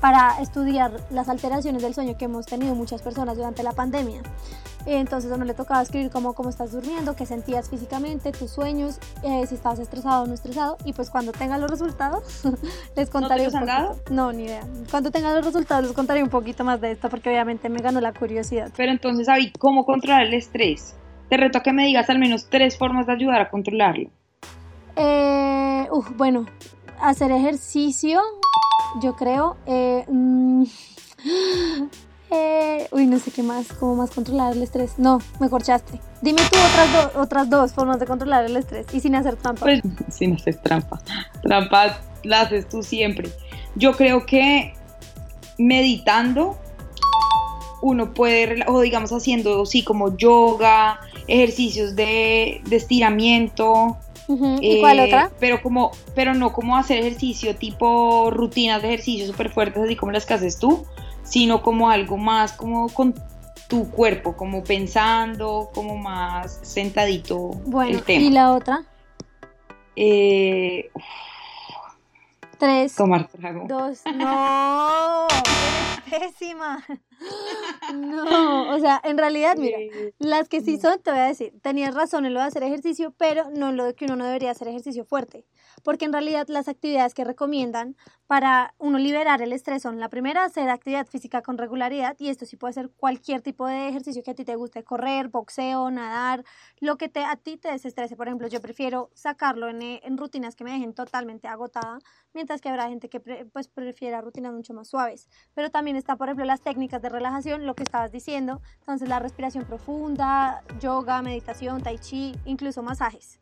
para 0.00 0.40
estudiar 0.40 0.92
las 1.10 1.28
alteraciones 1.28 1.82
del 1.82 1.94
sueño 1.94 2.16
que 2.16 2.26
hemos 2.26 2.46
tenido 2.46 2.74
muchas 2.74 3.02
personas 3.02 3.36
durante 3.36 3.62
la 3.62 3.72
pandemia. 3.72 4.22
Entonces 4.86 5.32
a 5.32 5.34
uno 5.34 5.44
le 5.44 5.54
tocaba 5.54 5.82
escribir 5.82 6.10
cómo, 6.10 6.32
cómo 6.34 6.48
estás 6.48 6.70
durmiendo, 6.70 7.16
qué 7.16 7.26
sentías 7.26 7.68
físicamente, 7.68 8.30
tus 8.30 8.52
sueños, 8.52 9.00
eh, 9.24 9.44
si 9.46 9.56
estabas 9.56 9.80
estresado 9.80 10.22
o 10.22 10.26
no 10.26 10.34
estresado. 10.34 10.76
Y 10.84 10.92
pues 10.92 11.10
cuando 11.10 11.32
tenga 11.32 11.58
los 11.58 11.68
resultados, 11.68 12.44
les 12.96 13.10
contaré 13.10 13.44
¿No 13.44 13.50
te 13.50 13.56
un 13.56 13.68
han 13.68 13.86
poquito. 13.88 14.14
No, 14.14 14.32
ni 14.32 14.44
idea. 14.44 14.62
Cuando 14.90 15.10
tenga 15.10 15.34
los 15.34 15.44
resultados, 15.44 15.84
les 15.84 15.92
contaré 15.92 16.22
un 16.22 16.28
poquito 16.28 16.62
más 16.62 16.80
de 16.80 16.92
esto 16.92 17.08
porque 17.08 17.30
obviamente 17.30 17.68
me 17.68 17.78
ganó 17.78 18.00
la 18.00 18.12
curiosidad. 18.12 18.70
Pero 18.76 18.92
entonces, 18.92 19.28
Avi, 19.28 19.52
¿cómo 19.58 19.84
controlar 19.84 20.22
el 20.22 20.34
estrés? 20.34 20.94
Te 21.28 21.36
reto 21.36 21.58
a 21.58 21.62
que 21.62 21.72
me 21.72 21.84
digas 21.84 22.08
al 22.08 22.20
menos 22.20 22.48
tres 22.48 22.78
formas 22.78 23.06
de 23.06 23.14
ayudar 23.14 23.40
a 23.40 23.50
controlarlo. 23.50 24.10
Eh, 24.94 25.88
uf, 25.90 26.16
bueno, 26.16 26.46
hacer 27.00 27.32
ejercicio, 27.32 28.20
yo 29.02 29.14
creo. 29.16 29.56
eh, 29.66 30.04
mm, 30.08 30.64
eh, 32.30 32.88
uy, 32.90 33.06
no 33.06 33.18
sé 33.18 33.30
qué 33.30 33.42
más, 33.42 33.66
cómo 33.78 33.96
más 33.96 34.10
controlar 34.10 34.52
el 34.54 34.62
estrés. 34.62 34.98
No, 34.98 35.20
me 35.40 35.48
corchaste. 35.48 36.00
Dime 36.22 36.40
tú 36.50 36.58
otras, 36.58 37.14
do- 37.14 37.20
otras 37.20 37.50
dos 37.50 37.72
formas 37.72 38.00
de 38.00 38.06
controlar 38.06 38.44
el 38.44 38.56
estrés 38.56 38.86
y 38.92 39.00
sin 39.00 39.14
hacer 39.14 39.36
trampa. 39.36 39.60
Pues 39.62 39.80
sin 40.10 40.34
hacer 40.34 40.56
trampa. 40.56 41.00
Trampa 41.42 42.00
la 42.24 42.42
haces 42.42 42.68
tú 42.68 42.82
siempre. 42.82 43.30
Yo 43.76 43.92
creo 43.92 44.24
que 44.26 44.74
meditando 45.58 46.56
uno 47.82 48.14
puede, 48.14 48.64
o 48.66 48.80
digamos 48.80 49.12
haciendo, 49.12 49.64
sí, 49.66 49.84
como 49.84 50.16
yoga, 50.16 50.98
ejercicios 51.28 51.94
de 51.94 52.62
estiramiento. 52.70 53.98
¿Y 54.28 54.80
cuál 54.80 54.98
eh, 54.98 55.04
otra? 55.04 55.30
Pero 55.38 55.62
como, 55.62 55.92
pero 56.14 56.34
no 56.34 56.52
como 56.52 56.76
hacer 56.76 56.98
ejercicio 56.98 57.56
tipo 57.56 58.30
rutinas 58.30 58.82
de 58.82 58.88
ejercicio 58.88 59.26
súper 59.26 59.50
fuertes, 59.50 59.82
así 59.84 59.96
como 59.96 60.12
las 60.12 60.26
que 60.26 60.34
haces 60.34 60.58
tú, 60.58 60.84
sino 61.22 61.62
como 61.62 61.90
algo 61.90 62.16
más 62.16 62.52
como 62.52 62.88
con 62.88 63.14
tu 63.68 63.90
cuerpo, 63.90 64.36
como 64.36 64.62
pensando, 64.64 65.70
como 65.74 65.96
más 65.96 66.60
sentadito 66.62 67.50
Bueno, 67.66 67.98
el 67.98 68.04
tema. 68.04 68.22
¿y 68.24 68.30
la 68.30 68.52
otra? 68.52 68.84
Eh, 69.96 70.90
Tres, 72.58 72.94
tomar 72.94 73.28
trago. 73.28 73.66
dos, 73.68 74.00
no, 74.14 75.26
eres 76.08 76.32
pésima. 76.34 76.84
No, 77.94 78.74
o 78.74 78.78
sea, 78.80 79.00
en 79.04 79.16
realidad, 79.16 79.56
mira, 79.56 79.78
Las 80.18 80.48
que 80.48 80.60
sí 80.60 80.76
son, 80.78 81.00
te 81.00 81.10
voy 81.12 81.20
a 81.20 81.24
decir, 81.24 81.52
tenías 81.62 81.94
razón 81.94 82.26
en 82.26 82.34
lo 82.34 82.40
de 82.40 82.46
hacer 82.46 82.62
ejercicio, 82.64 83.14
pero 83.16 83.48
no 83.50 83.68
en 83.68 83.76
lo 83.76 83.84
de 83.84 83.94
que 83.94 84.06
uno 84.06 84.16
no 84.16 84.24
debería 84.24 84.50
hacer 84.50 84.66
ejercicio 84.68 85.04
fuerte. 85.04 85.46
Porque 85.84 86.04
en 86.04 86.12
realidad 86.12 86.46
las 86.48 86.66
actividades 86.68 87.14
que 87.14 87.22
recomiendan 87.24 87.96
para 88.26 88.74
uno 88.78 88.98
liberar 88.98 89.40
el 89.40 89.52
estrés 89.52 89.82
son 89.82 90.00
la 90.00 90.08
primera, 90.08 90.42
hacer 90.44 90.68
actividad 90.68 91.06
física 91.06 91.42
con 91.42 91.58
regularidad, 91.58 92.16
y 92.18 92.28
esto 92.28 92.44
sí 92.44 92.56
puede 92.56 92.72
ser 92.74 92.90
cualquier 92.90 93.40
tipo 93.40 93.66
de 93.68 93.88
ejercicio 93.88 94.22
que 94.24 94.32
a 94.32 94.34
ti 94.34 94.44
te 94.44 94.56
guste, 94.56 94.82
correr, 94.82 95.28
boxeo, 95.28 95.88
nadar, 95.90 96.44
lo 96.80 96.96
que 96.96 97.08
te, 97.08 97.24
a 97.24 97.36
ti 97.36 97.56
te 97.56 97.70
desestrese. 97.70 98.16
Por 98.16 98.26
ejemplo, 98.26 98.48
yo 98.48 98.60
prefiero 98.60 99.10
sacarlo 99.14 99.68
en, 99.68 99.80
eh, 99.82 100.00
en 100.02 100.18
rutinas 100.18 100.56
que 100.56 100.64
me 100.64 100.72
dejen 100.72 100.92
totalmente 100.92 101.46
agotada, 101.46 101.98
mientras 102.34 102.60
que 102.60 102.68
habrá 102.68 102.88
gente 102.88 103.08
que 103.08 103.20
pre- 103.20 103.46
pues, 103.46 103.68
prefiera 103.68 104.20
rutinas 104.20 104.52
mucho 104.52 104.74
más 104.74 104.88
suaves. 104.88 105.28
Pero 105.54 105.70
también 105.70 105.96
está, 105.96 106.16
por 106.16 106.28
ejemplo, 106.28 106.44
las 106.44 106.62
técnicas 106.62 107.00
relajación, 107.08 107.66
lo 107.66 107.74
que 107.74 107.82
estabas 107.82 108.12
diciendo, 108.12 108.60
entonces 108.80 109.08
la 109.08 109.18
respiración 109.18 109.64
profunda, 109.64 110.62
yoga, 110.80 111.22
meditación, 111.22 111.82
tai 111.82 111.98
chi, 111.98 112.34
incluso 112.44 112.82
masajes. 112.82 113.38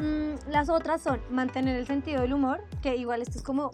Mm, 0.00 0.50
las 0.50 0.68
otras 0.68 1.00
son 1.00 1.20
mantener 1.30 1.76
el 1.76 1.86
sentido 1.86 2.22
del 2.22 2.32
humor, 2.32 2.62
que 2.82 2.96
igual 2.96 3.22
esto 3.22 3.38
es 3.38 3.44
como 3.44 3.72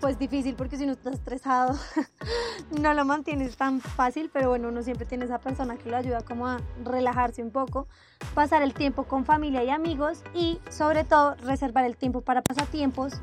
pues 0.00 0.18
difícil 0.18 0.54
porque 0.54 0.76
si 0.76 0.84
uno 0.84 0.92
está 0.92 1.10
estresado 1.10 1.74
no 2.80 2.94
lo 2.94 3.04
mantienes 3.04 3.56
tan 3.56 3.80
fácil, 3.80 4.30
pero 4.32 4.50
bueno, 4.50 4.68
uno 4.68 4.82
siempre 4.82 5.06
tiene 5.06 5.24
esa 5.24 5.38
persona 5.38 5.76
que 5.76 5.90
lo 5.90 5.96
ayuda 5.96 6.20
como 6.20 6.46
a 6.46 6.60
relajarse 6.84 7.42
un 7.42 7.50
poco, 7.50 7.88
pasar 8.34 8.62
el 8.62 8.74
tiempo 8.74 9.04
con 9.04 9.24
familia 9.24 9.64
y 9.64 9.70
amigos 9.70 10.22
y 10.34 10.60
sobre 10.70 11.04
todo 11.04 11.34
reservar 11.36 11.84
el 11.84 11.96
tiempo 11.96 12.20
para 12.20 12.42
pasatiempos 12.42 13.14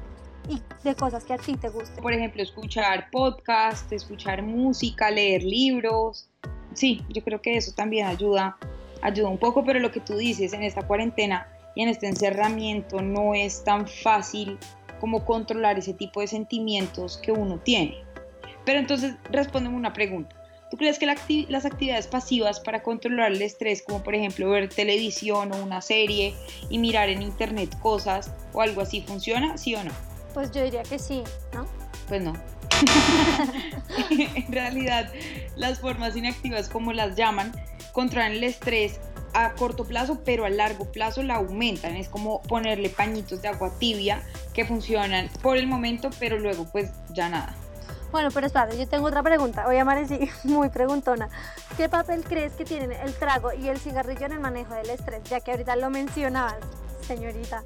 y 0.50 0.62
de 0.84 0.96
cosas 0.96 1.24
que 1.24 1.34
a 1.34 1.38
ti 1.38 1.56
te 1.56 1.70
gusten. 1.70 2.02
Por 2.02 2.14
ejemplo, 2.14 2.42
escuchar 2.42 3.10
podcast, 3.12 3.92
escuchar 3.92 4.42
música, 4.44 5.10
leer 5.12 5.44
libros. 5.44 6.30
Sí, 6.74 7.02
yo 7.10 7.24
creo 7.24 7.42
que 7.42 7.58
eso 7.58 7.72
también 7.74 8.08
ayuda, 8.08 8.58
ayuda 9.02 9.30
un 9.30 9.38
poco, 9.38 9.64
pero 9.64 9.80
lo 9.80 9.92
que 9.92 10.00
tú 10.00 10.18
dices 10.18 10.54
en 10.54 10.64
esta 10.64 10.86
cuarentena 10.86 11.48
y 11.76 11.84
en 11.84 11.90
este 11.90 12.08
encerramiento 12.08 13.02
no 13.02 13.34
es 13.34 13.64
tan 13.64 13.88
fácil 13.88 14.58
como 15.00 15.26
controlar 15.26 15.78
ese 15.78 15.94
tipo 15.94 16.22
de 16.22 16.28
sentimientos 16.28 17.18
que 17.18 17.32
uno 17.32 17.60
tiene. 17.60 17.98
Pero 18.66 18.80
entonces, 18.80 19.16
respóndeme 19.32 19.76
una 19.76 19.94
pregunta. 19.94 20.36
¿Tú 20.72 20.78
crees 20.78 20.98
que 20.98 21.06
las 21.06 21.66
actividades 21.66 22.08
pasivas 22.08 22.60
para 22.60 22.82
controlar 22.82 23.32
el 23.32 23.42
estrés, 23.44 23.84
como 23.84 24.02
por 24.02 24.16
ejemplo 24.16 24.50
ver 24.50 24.70
televisión 24.70 25.52
o 25.52 25.64
una 25.64 25.82
serie 25.82 26.34
y 26.68 26.80
mirar 26.80 27.10
en 27.10 27.22
internet 27.22 27.78
cosas 27.80 28.32
o 28.54 28.62
algo 28.62 28.82
así, 28.82 29.02
funciona? 29.02 29.58
¿Sí 29.58 29.76
o 29.76 29.84
no? 29.84 29.92
Pues 30.34 30.52
yo 30.52 30.64
diría 30.64 30.84
que 30.84 31.00
sí, 31.00 31.24
¿no? 31.54 31.66
Pues 32.08 32.22
no. 32.22 32.34
en 34.10 34.52
realidad, 34.52 35.12
las 35.56 35.80
formas 35.80 36.16
inactivas, 36.16 36.70
como 36.70 36.94
las 36.94 37.16
llaman, 37.16 37.52
controlan 37.92 38.34
el 38.34 38.44
estrés 38.44 39.00
a 39.34 39.54
corto 39.54 39.86
plazo, 39.86 40.22
pero 40.24 40.46
a 40.46 40.50
largo 40.50 40.92
plazo 40.92 41.24
la 41.24 41.36
aumentan. 41.36 41.96
Es 41.96 42.10
como 42.10 42.42
ponerle 42.44 42.90
pañitos 42.90 43.42
de 43.42 43.48
agua 43.48 43.72
tibia 43.80 44.22
que 44.54 44.66
funcionan 44.66 45.30
por 45.42 45.58
el 45.58 45.68
momento, 45.68 46.10
pero 46.20 46.40
luego 46.40 46.66
pues 46.72 46.92
ya 47.14 47.30
nada. 47.30 47.56
Bueno, 48.12 48.30
pero 48.32 48.46
espérate, 48.46 48.78
yo 48.78 48.88
tengo 48.88 49.08
otra 49.08 49.24
pregunta. 49.24 49.68
Hoy 49.68 49.78
amanecí 49.78 50.30
muy 50.44 50.70
preguntona. 50.70 51.30
¿Qué 51.78 51.90
papel 51.90 52.24
crees 52.24 52.54
que 52.54 52.64
tienen 52.64 52.92
el 52.92 53.14
trago 53.16 53.54
y 53.54 53.70
el 53.70 53.80
cigarrillo 53.80 54.28
en 54.28 54.34
el 54.34 54.40
manejo 54.40 54.76
del 54.76 54.90
estrés? 54.90 55.24
Ya 55.24 55.40
que 55.40 55.52
ahorita 55.52 55.76
lo 55.76 55.90
mencionabas, 55.90 56.58
señorita. 57.08 57.64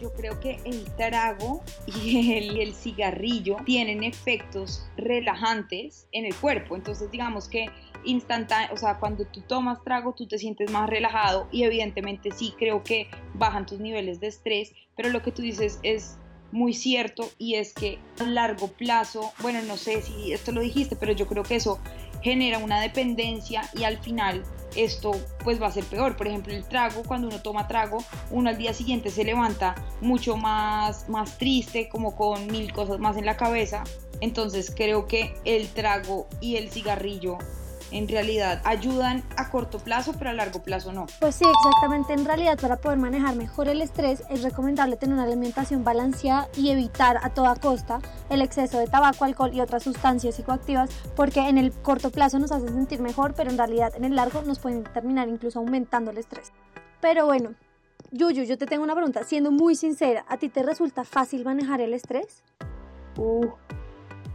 Yo 0.00 0.12
creo 0.12 0.40
que 0.40 0.58
el 0.64 0.84
trago 0.96 1.62
y 1.86 2.58
el, 2.60 2.74
cigarrillo 2.74 3.56
tienen 3.64 4.02
efectos 4.02 4.86
relajantes 4.96 6.08
en 6.12 6.24
el 6.26 6.34
cuerpo. 6.34 6.76
Entonces, 6.76 7.10
digamos 7.10 7.48
que 7.48 7.66
instantáneo, 8.04 8.74
o 8.74 8.76
sea, 8.76 8.98
cuando 8.98 9.24
tú 9.24 9.40
tomas 9.42 9.82
trago, 9.82 10.12
tú 10.12 10.26
te 10.26 10.38
sientes 10.38 10.70
más 10.70 10.90
relajado 10.90 11.48
y 11.50 11.62
evidentemente 11.62 12.30
sí 12.32 12.54
creo 12.58 12.82
que 12.82 13.08
bajan 13.34 13.66
tus 13.66 13.80
niveles 13.80 14.20
de 14.20 14.26
estrés, 14.26 14.72
pero 14.96 15.08
lo 15.08 15.22
que 15.22 15.32
tú 15.32 15.42
dices 15.42 15.78
es 15.82 16.18
muy 16.52 16.72
cierto 16.72 17.28
y 17.36 17.56
es 17.56 17.72
que 17.72 17.98
a 18.20 18.24
largo 18.24 18.68
plazo, 18.68 19.32
bueno, 19.40 19.60
no 19.62 19.76
sé 19.76 20.02
si 20.02 20.32
esto 20.32 20.52
lo 20.52 20.60
dijiste, 20.60 20.94
pero 20.96 21.12
yo 21.12 21.26
creo 21.26 21.42
que 21.42 21.56
eso 21.56 21.80
genera 22.24 22.56
una 22.56 22.80
dependencia 22.80 23.68
y 23.74 23.84
al 23.84 23.98
final 23.98 24.42
esto 24.74 25.12
pues 25.44 25.60
va 25.60 25.66
a 25.66 25.70
ser 25.70 25.84
peor. 25.84 26.16
Por 26.16 26.26
ejemplo, 26.26 26.54
el 26.54 26.64
trago, 26.64 27.02
cuando 27.06 27.28
uno 27.28 27.40
toma 27.42 27.68
trago, 27.68 27.98
uno 28.30 28.48
al 28.48 28.56
día 28.56 28.72
siguiente 28.72 29.10
se 29.10 29.24
levanta 29.24 29.74
mucho 30.00 30.36
más, 30.36 31.08
más 31.08 31.36
triste, 31.36 31.88
como 31.90 32.16
con 32.16 32.46
mil 32.46 32.72
cosas 32.72 32.98
más 32.98 33.18
en 33.18 33.26
la 33.26 33.36
cabeza. 33.36 33.84
Entonces 34.20 34.72
creo 34.74 35.06
que 35.06 35.34
el 35.44 35.68
trago 35.68 36.26
y 36.40 36.56
el 36.56 36.70
cigarrillo 36.70 37.36
en 37.94 38.08
realidad 38.08 38.60
ayudan 38.64 39.22
a 39.36 39.48
corto 39.50 39.78
plazo, 39.78 40.14
pero 40.18 40.30
a 40.30 40.32
largo 40.32 40.62
plazo 40.62 40.92
no. 40.92 41.06
Pues 41.20 41.36
sí, 41.36 41.44
exactamente. 41.44 42.12
En 42.12 42.24
realidad, 42.24 42.58
para 42.60 42.76
poder 42.76 42.98
manejar 42.98 43.36
mejor 43.36 43.68
el 43.68 43.80
estrés, 43.80 44.24
es 44.30 44.42
recomendable 44.42 44.96
tener 44.96 45.14
una 45.14 45.22
alimentación 45.22 45.84
balanceada 45.84 46.48
y 46.56 46.70
evitar 46.70 47.18
a 47.22 47.30
toda 47.30 47.54
costa 47.54 48.00
el 48.30 48.42
exceso 48.42 48.80
de 48.80 48.88
tabaco, 48.88 49.24
alcohol 49.24 49.54
y 49.54 49.60
otras 49.60 49.84
sustancias 49.84 50.34
psicoactivas, 50.34 50.90
porque 51.14 51.48
en 51.48 51.56
el 51.56 51.70
corto 51.70 52.10
plazo 52.10 52.40
nos 52.40 52.50
hacen 52.50 52.70
sentir 52.70 53.00
mejor, 53.00 53.34
pero 53.34 53.50
en 53.50 53.58
realidad 53.58 53.92
en 53.94 54.04
el 54.04 54.16
largo 54.16 54.42
nos 54.42 54.58
pueden 54.58 54.82
terminar 54.82 55.28
incluso 55.28 55.60
aumentando 55.60 56.10
el 56.10 56.18
estrés. 56.18 56.52
Pero 57.00 57.26
bueno, 57.26 57.54
Yuyu, 58.10 58.42
yo 58.42 58.58
te 58.58 58.66
tengo 58.66 58.82
una 58.82 58.94
pregunta. 58.94 59.22
Siendo 59.22 59.52
muy 59.52 59.76
sincera, 59.76 60.24
¿a 60.28 60.36
ti 60.36 60.48
te 60.48 60.64
resulta 60.64 61.04
fácil 61.04 61.44
manejar 61.44 61.80
el 61.80 61.94
estrés? 61.94 62.42
Uh, 63.16 63.46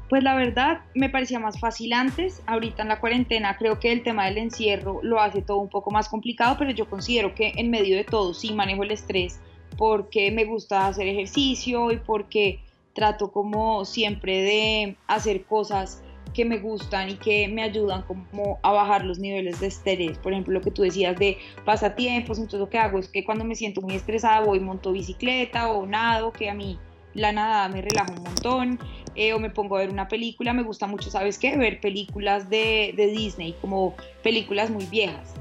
pues 0.09 0.23
la 0.23 0.35
verdad 0.35 0.81
me 0.95 1.09
parecía 1.09 1.39
más 1.39 1.59
fácil 1.59 1.93
antes, 1.93 2.41
ahorita 2.47 2.81
en 2.81 2.89
la 2.89 2.99
cuarentena 2.99 3.57
creo 3.57 3.79
que 3.79 3.91
el 3.91 4.03
tema 4.03 4.25
del 4.25 4.39
encierro 4.39 4.99
lo 5.03 5.21
hace 5.21 5.41
todo 5.41 5.57
un 5.57 5.69
poco 5.69 5.91
más 5.91 6.09
complicado, 6.09 6.55
pero 6.57 6.71
yo 6.71 6.89
considero 6.89 7.35
que 7.35 7.53
en 7.55 7.69
medio 7.69 7.95
de 7.95 8.03
todo 8.03 8.33
sí 8.33 8.53
manejo 8.53 8.83
el 8.83 8.91
estrés 8.91 9.39
porque 9.77 10.31
me 10.31 10.45
gusta 10.45 10.87
hacer 10.87 11.07
ejercicio 11.07 11.91
y 11.91 11.97
porque 11.97 12.59
trato 12.93 13.31
como 13.31 13.85
siempre 13.85 14.41
de 14.41 14.97
hacer 15.07 15.43
cosas 15.45 16.03
que 16.33 16.45
me 16.45 16.59
gustan 16.59 17.09
y 17.09 17.15
que 17.15 17.47
me 17.47 17.63
ayudan 17.63 18.03
como 18.03 18.59
a 18.61 18.71
bajar 18.71 19.05
los 19.05 19.19
niveles 19.19 19.59
de 19.59 19.67
estrés. 19.67 20.17
Por 20.17 20.33
ejemplo, 20.33 20.53
lo 20.53 20.61
que 20.61 20.71
tú 20.71 20.83
decías 20.83 21.17
de 21.17 21.37
pasatiempos, 21.65 22.37
entonces 22.37 22.59
lo 22.59 22.69
que 22.69 22.77
hago 22.77 22.99
es 22.99 23.07
que 23.07 23.23
cuando 23.23 23.45
me 23.45 23.55
siento 23.55 23.81
muy 23.81 23.95
estresada 23.95 24.41
voy 24.41 24.59
monto 24.59 24.91
bicicleta 24.91 25.71
o 25.71 25.85
nado, 25.85 26.31
que 26.31 26.49
a 26.49 26.53
mí 26.53 26.77
la 27.13 27.31
nada 27.31 27.67
me 27.69 27.81
relaja 27.81 28.11
un 28.11 28.23
montón, 28.23 28.79
eh, 29.15 29.33
o 29.33 29.39
me 29.39 29.49
pongo 29.49 29.75
a 29.75 29.79
ver 29.79 29.89
una 29.89 30.07
película, 30.07 30.53
me 30.53 30.63
gusta 30.63 30.87
mucho, 30.87 31.09
¿sabes 31.09 31.37
qué? 31.37 31.57
Ver 31.57 31.79
películas 31.81 32.49
de, 32.49 32.93
de 32.95 33.07
Disney, 33.07 33.55
como 33.61 33.95
películas 34.23 34.69
muy 34.69 34.85
viejas. 34.85 35.33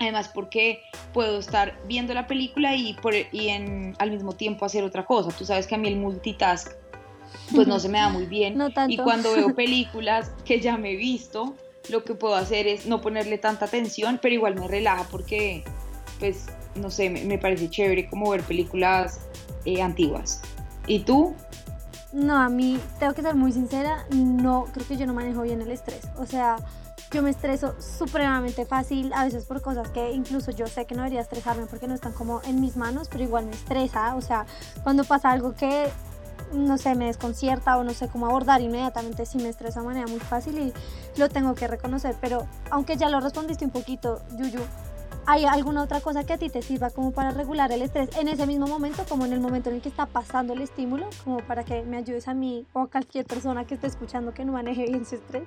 Además 0.00 0.30
porque 0.34 0.82
puedo 1.12 1.38
estar 1.38 1.78
viendo 1.86 2.14
la 2.14 2.26
película 2.26 2.74
y, 2.74 2.94
por, 2.94 3.14
y 3.14 3.48
en, 3.48 3.94
al 3.98 4.10
mismo 4.10 4.32
tiempo 4.32 4.64
hacer 4.64 4.84
otra 4.84 5.04
cosa. 5.04 5.30
Tú 5.36 5.44
sabes 5.44 5.66
que 5.66 5.76
a 5.76 5.78
mí 5.78 5.88
el 5.88 5.96
multitask 5.96 6.72
pues 7.54 7.66
no 7.66 7.78
se 7.78 7.88
me 7.88 7.98
da 7.98 8.08
muy 8.08 8.26
bien. 8.26 8.56
No 8.58 8.70
tanto. 8.70 8.92
Y 8.92 8.96
cuando 8.96 9.32
veo 9.32 9.54
películas 9.54 10.32
que 10.44 10.60
ya 10.60 10.76
me 10.76 10.92
he 10.92 10.96
visto, 10.96 11.54
lo 11.88 12.04
que 12.04 12.14
puedo 12.14 12.34
hacer 12.34 12.66
es 12.66 12.86
no 12.86 13.00
ponerle 13.00 13.38
tanta 13.38 13.66
atención, 13.66 14.18
pero 14.20 14.34
igual 14.34 14.54
me 14.54 14.66
relaja 14.68 15.06
porque, 15.10 15.64
pues, 16.18 16.46
no 16.76 16.90
sé, 16.90 17.10
me, 17.10 17.24
me 17.24 17.38
parece 17.38 17.68
chévere 17.68 18.08
como 18.08 18.30
ver 18.30 18.42
películas 18.42 19.20
eh, 19.64 19.82
antiguas. 19.82 20.42
¿Y 20.86 21.00
tú? 21.00 21.34
No, 22.14 22.36
a 22.36 22.48
mí, 22.48 22.80
tengo 23.00 23.12
que 23.12 23.22
ser 23.22 23.34
muy 23.34 23.50
sincera, 23.50 24.06
no, 24.10 24.66
creo 24.72 24.86
que 24.86 24.96
yo 24.96 25.04
no 25.04 25.14
manejo 25.14 25.42
bien 25.42 25.60
el 25.60 25.72
estrés. 25.72 26.06
O 26.16 26.26
sea, 26.26 26.58
yo 27.10 27.22
me 27.22 27.30
estreso 27.30 27.74
supremamente 27.80 28.64
fácil, 28.66 29.12
a 29.12 29.24
veces 29.24 29.46
por 29.46 29.60
cosas 29.62 29.90
que 29.90 30.12
incluso 30.12 30.52
yo 30.52 30.68
sé 30.68 30.86
que 30.86 30.94
no 30.94 31.02
debería 31.02 31.20
estresarme 31.20 31.66
porque 31.66 31.88
no 31.88 31.94
están 31.94 32.12
como 32.12 32.40
en 32.44 32.60
mis 32.60 32.76
manos, 32.76 33.08
pero 33.10 33.24
igual 33.24 33.46
me 33.46 33.50
estresa. 33.50 34.14
O 34.14 34.20
sea, 34.20 34.46
cuando 34.84 35.02
pasa 35.02 35.32
algo 35.32 35.56
que, 35.56 35.90
no 36.52 36.78
sé, 36.78 36.94
me 36.94 37.06
desconcierta 37.06 37.76
o 37.78 37.82
no 37.82 37.92
sé 37.92 38.06
cómo 38.06 38.26
abordar 38.26 38.60
inmediatamente, 38.60 39.26
sí 39.26 39.38
me 39.38 39.48
estresa 39.48 39.80
de 39.80 39.86
manera 39.86 40.06
muy 40.06 40.20
fácil 40.20 40.56
y 40.56 40.72
lo 41.18 41.28
tengo 41.28 41.56
que 41.56 41.66
reconocer. 41.66 42.14
Pero 42.20 42.46
aunque 42.70 42.96
ya 42.96 43.08
lo 43.08 43.18
respondiste 43.18 43.64
un 43.64 43.72
poquito, 43.72 44.22
Yuyu, 44.36 44.60
¿Hay 45.26 45.46
alguna 45.46 45.82
otra 45.82 46.00
cosa 46.00 46.24
que 46.24 46.34
a 46.34 46.38
ti 46.38 46.50
te 46.50 46.60
sirva 46.60 46.90
como 46.90 47.10
para 47.10 47.30
regular 47.30 47.72
el 47.72 47.80
estrés 47.80 48.14
en 48.18 48.28
ese 48.28 48.46
mismo 48.46 48.66
momento, 48.66 49.04
como 49.08 49.24
en 49.24 49.32
el 49.32 49.40
momento 49.40 49.70
en 49.70 49.76
el 49.76 49.82
que 49.82 49.88
está 49.88 50.04
pasando 50.04 50.52
el 50.52 50.60
estímulo, 50.60 51.08
como 51.24 51.38
para 51.38 51.64
que 51.64 51.82
me 51.82 51.96
ayudes 51.96 52.28
a 52.28 52.34
mí 52.34 52.66
o 52.74 52.80
a 52.80 52.90
cualquier 52.90 53.24
persona 53.24 53.66
que 53.66 53.74
esté 53.74 53.86
escuchando 53.86 54.34
que 54.34 54.44
no 54.44 54.52
maneje 54.52 54.84
bien 54.84 55.06
su 55.06 55.14
estrés? 55.14 55.44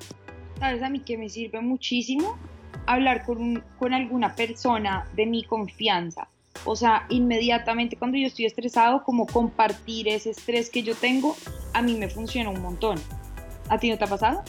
¿Sabes 0.57 0.81
a 0.81 0.89
mí 0.89 1.01
que 1.01 1.15
me 1.15 1.29
sirve 1.29 1.61
muchísimo? 1.61 2.39
Hablar 2.87 3.23
con, 3.23 3.63
con 3.77 3.93
alguna 3.93 4.33
persona 4.33 5.07
de 5.15 5.27
mi 5.27 5.43
confianza. 5.43 6.27
O 6.65 6.75
sea, 6.75 7.05
inmediatamente 7.09 7.97
cuando 7.97 8.17
yo 8.17 8.25
estoy 8.25 8.45
estresado, 8.45 9.03
como 9.03 9.27
compartir 9.27 10.07
ese 10.07 10.31
estrés 10.31 10.71
que 10.71 10.81
yo 10.81 10.95
tengo, 10.95 11.35
a 11.73 11.83
mí 11.83 11.93
me 11.93 12.09
funciona 12.09 12.49
un 12.49 12.63
montón. 12.63 12.97
¿A 13.69 13.77
ti 13.77 13.91
no 13.91 13.97
te 13.99 14.05
ha 14.05 14.07
pasado? 14.07 14.43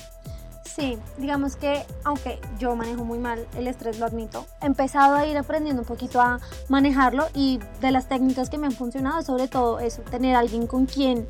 Sí, 0.74 0.98
digamos 1.16 1.56
que 1.56 1.84
aunque 2.04 2.38
yo 2.58 2.76
manejo 2.76 3.04
muy 3.04 3.18
mal 3.18 3.46
el 3.56 3.66
estrés, 3.66 3.98
lo 3.98 4.06
admito, 4.06 4.46
he 4.62 4.66
empezado 4.66 5.16
a 5.16 5.26
ir 5.26 5.36
aprendiendo 5.36 5.82
un 5.82 5.88
poquito 5.88 6.20
a 6.20 6.40
manejarlo 6.68 7.26
y 7.34 7.58
de 7.80 7.90
las 7.90 8.08
técnicas 8.08 8.48
que 8.48 8.58
me 8.58 8.66
han 8.66 8.72
funcionado, 8.72 9.22
sobre 9.22 9.48
todo 9.48 9.80
eso, 9.80 10.02
tener 10.02 10.36
alguien 10.36 10.66
con 10.66 10.86
quien 10.86 11.26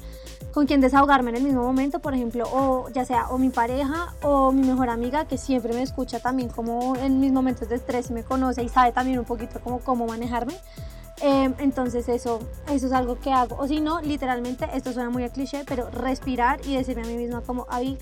con 0.52 0.66
quien 0.66 0.80
desahogarme 0.80 1.30
en 1.30 1.36
el 1.36 1.42
mismo 1.44 1.62
momento, 1.62 2.00
por 2.00 2.14
ejemplo, 2.14 2.44
o 2.50 2.88
ya 2.90 3.04
sea 3.04 3.28
o 3.28 3.38
mi 3.38 3.50
pareja 3.50 4.14
o 4.22 4.50
mi 4.50 4.66
mejor 4.66 4.90
amiga 4.90 5.26
que 5.26 5.38
siempre 5.38 5.72
me 5.72 5.82
escucha 5.82 6.20
también 6.20 6.48
como 6.48 6.96
en 6.96 7.20
mis 7.20 7.32
momentos 7.32 7.68
de 7.68 7.76
estrés 7.76 8.10
y 8.10 8.12
me 8.12 8.24
conoce 8.24 8.62
y 8.62 8.68
sabe 8.68 8.92
también 8.92 9.18
un 9.18 9.24
poquito 9.24 9.60
como 9.60 9.78
cómo 9.80 10.06
manejarme. 10.06 10.54
Eh, 11.22 11.52
entonces 11.58 12.08
eso, 12.08 12.40
eso 12.70 12.86
es 12.86 12.92
algo 12.92 13.18
que 13.18 13.32
hago. 13.32 13.56
O 13.56 13.66
si 13.66 13.80
no, 13.80 14.00
literalmente, 14.00 14.66
esto 14.74 14.92
suena 14.92 15.10
muy 15.10 15.24
a 15.24 15.30
cliché, 15.30 15.64
pero 15.66 15.90
respirar 15.90 16.60
y 16.64 16.76
decirme 16.76 17.02
a 17.02 17.06
mí 17.06 17.14
misma 17.14 17.40
como, 17.42 17.66
Avi, 17.68 17.98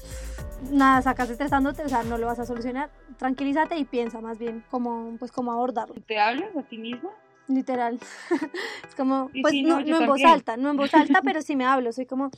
nada, 0.71 1.03
sacas 1.03 1.31
estresándote, 1.31 1.83
o 1.83 1.89
sea, 1.89 2.03
no 2.03 2.19
lo 2.19 2.27
vas 2.27 2.39
a 2.39 2.47
solucionar. 2.47 2.91
Tranquilízate 3.19 3.79
y 3.79 3.85
piensa 3.85 4.21
más 4.21 4.39
bien 4.39 4.65
cómo, 4.71 5.17
pues, 5.19 5.33
cómo 5.33 5.53
abordarlo. 5.53 5.95
¿Te 6.07 6.19
hablas 6.19 6.55
a 6.57 6.63
ti 6.63 6.79
misma? 6.79 7.11
Literal. 7.49 7.99
es 8.89 8.95
como, 8.95 9.31
pues 9.41 9.55
no, 9.63 9.81
no, 9.81 10.01
en 10.01 10.07
voz 10.07 10.25
alta, 10.25 10.57
no 10.57 10.71
en 10.71 10.77
voz 10.77 10.93
alta, 10.95 11.23
pero 11.23 11.43
sí 11.43 11.57
me 11.57 11.65
hablo, 11.65 11.93
soy 11.93 12.07
como, 12.07 12.31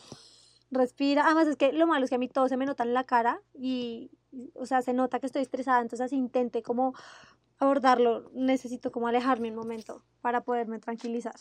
respira. 0.70 1.24
Además 1.26 1.48
es 1.48 1.56
que 1.56 1.72
lo 1.72 1.86
malo 1.86 2.04
es 2.04 2.10
que 2.10 2.16
a 2.16 2.18
mí 2.18 2.28
todo 2.28 2.48
se 2.48 2.56
me 2.56 2.66
nota 2.66 2.84
en 2.84 2.94
la 2.94 3.04
cara 3.04 3.40
y, 3.54 4.10
o 4.54 4.66
sea, 4.66 4.82
se 4.82 4.92
nota 4.92 5.18
que 5.20 5.26
estoy 5.26 5.42
estresada, 5.42 5.80
entonces 5.80 6.12
intente 6.12 6.62
como 6.62 6.94
abordarlo, 7.58 8.30
necesito 8.34 8.92
como 8.92 9.08
alejarme 9.08 9.50
un 9.50 9.56
momento 9.56 10.02
para 10.20 10.42
poderme 10.42 10.78
tranquilizar. 10.78 11.34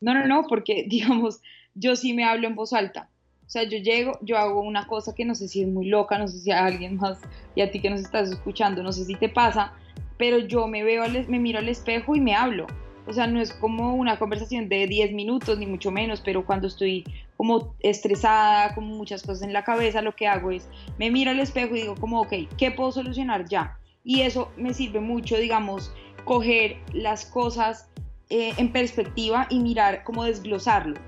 No, 0.00 0.14
no, 0.14 0.26
no, 0.26 0.46
porque 0.48 0.84
digamos, 0.88 1.40
yo 1.74 1.96
sí 1.96 2.12
me 2.12 2.24
hablo 2.24 2.46
en 2.46 2.54
voz 2.54 2.72
alta. 2.72 3.10
O 3.46 3.50
sea, 3.50 3.64
yo 3.64 3.78
llego, 3.78 4.18
yo 4.22 4.38
hago 4.38 4.62
una 4.62 4.86
cosa 4.86 5.14
que 5.14 5.24
no 5.24 5.34
sé 5.34 5.48
si 5.48 5.62
es 5.62 5.68
muy 5.68 5.86
loca, 5.86 6.16
no 6.18 6.26
sé 6.28 6.38
si 6.38 6.50
a 6.50 6.64
alguien 6.64 6.96
más 6.96 7.20
y 7.54 7.60
a 7.60 7.70
ti 7.70 7.80
que 7.80 7.90
nos 7.90 8.00
estás 8.00 8.30
escuchando, 8.30 8.82
no 8.82 8.90
sé 8.90 9.04
si 9.04 9.16
te 9.16 9.28
pasa, 9.28 9.74
pero 10.16 10.38
yo 10.38 10.66
me 10.66 10.82
veo, 10.82 11.04
me 11.28 11.38
miro 11.38 11.58
al 11.58 11.68
espejo 11.68 12.16
y 12.16 12.20
me 12.20 12.34
hablo. 12.34 12.66
O 13.06 13.12
sea, 13.12 13.26
no 13.26 13.38
es 13.38 13.52
como 13.52 13.94
una 13.94 14.18
conversación 14.18 14.70
de 14.70 14.86
10 14.86 15.12
minutos, 15.12 15.58
ni 15.58 15.66
mucho 15.66 15.90
menos, 15.90 16.22
pero 16.22 16.46
cuando 16.46 16.68
estoy 16.68 17.04
como 17.36 17.74
estresada, 17.80 18.74
con 18.74 18.84
muchas 18.84 19.22
cosas 19.22 19.42
en 19.42 19.52
la 19.52 19.62
cabeza, 19.62 20.00
lo 20.00 20.16
que 20.16 20.26
hago 20.26 20.50
es, 20.50 20.66
me 20.98 21.10
miro 21.10 21.30
al 21.30 21.40
espejo 21.40 21.76
y 21.76 21.82
digo 21.82 21.96
como, 21.96 22.22
ok, 22.22 22.32
¿qué 22.56 22.70
puedo 22.70 22.92
solucionar 22.92 23.46
ya? 23.46 23.78
Y 24.04 24.20
eso 24.20 24.52
me 24.56 24.74
sirve 24.74 25.00
mucho, 25.00 25.36
digamos, 25.36 25.92
coger 26.24 26.76
las 26.92 27.24
cosas 27.24 27.88
eh, 28.30 28.52
en 28.58 28.70
perspectiva 28.70 29.46
y 29.50 29.58
mirar, 29.60 30.04
cómo 30.04 30.24
desglosarlo. 30.24 31.00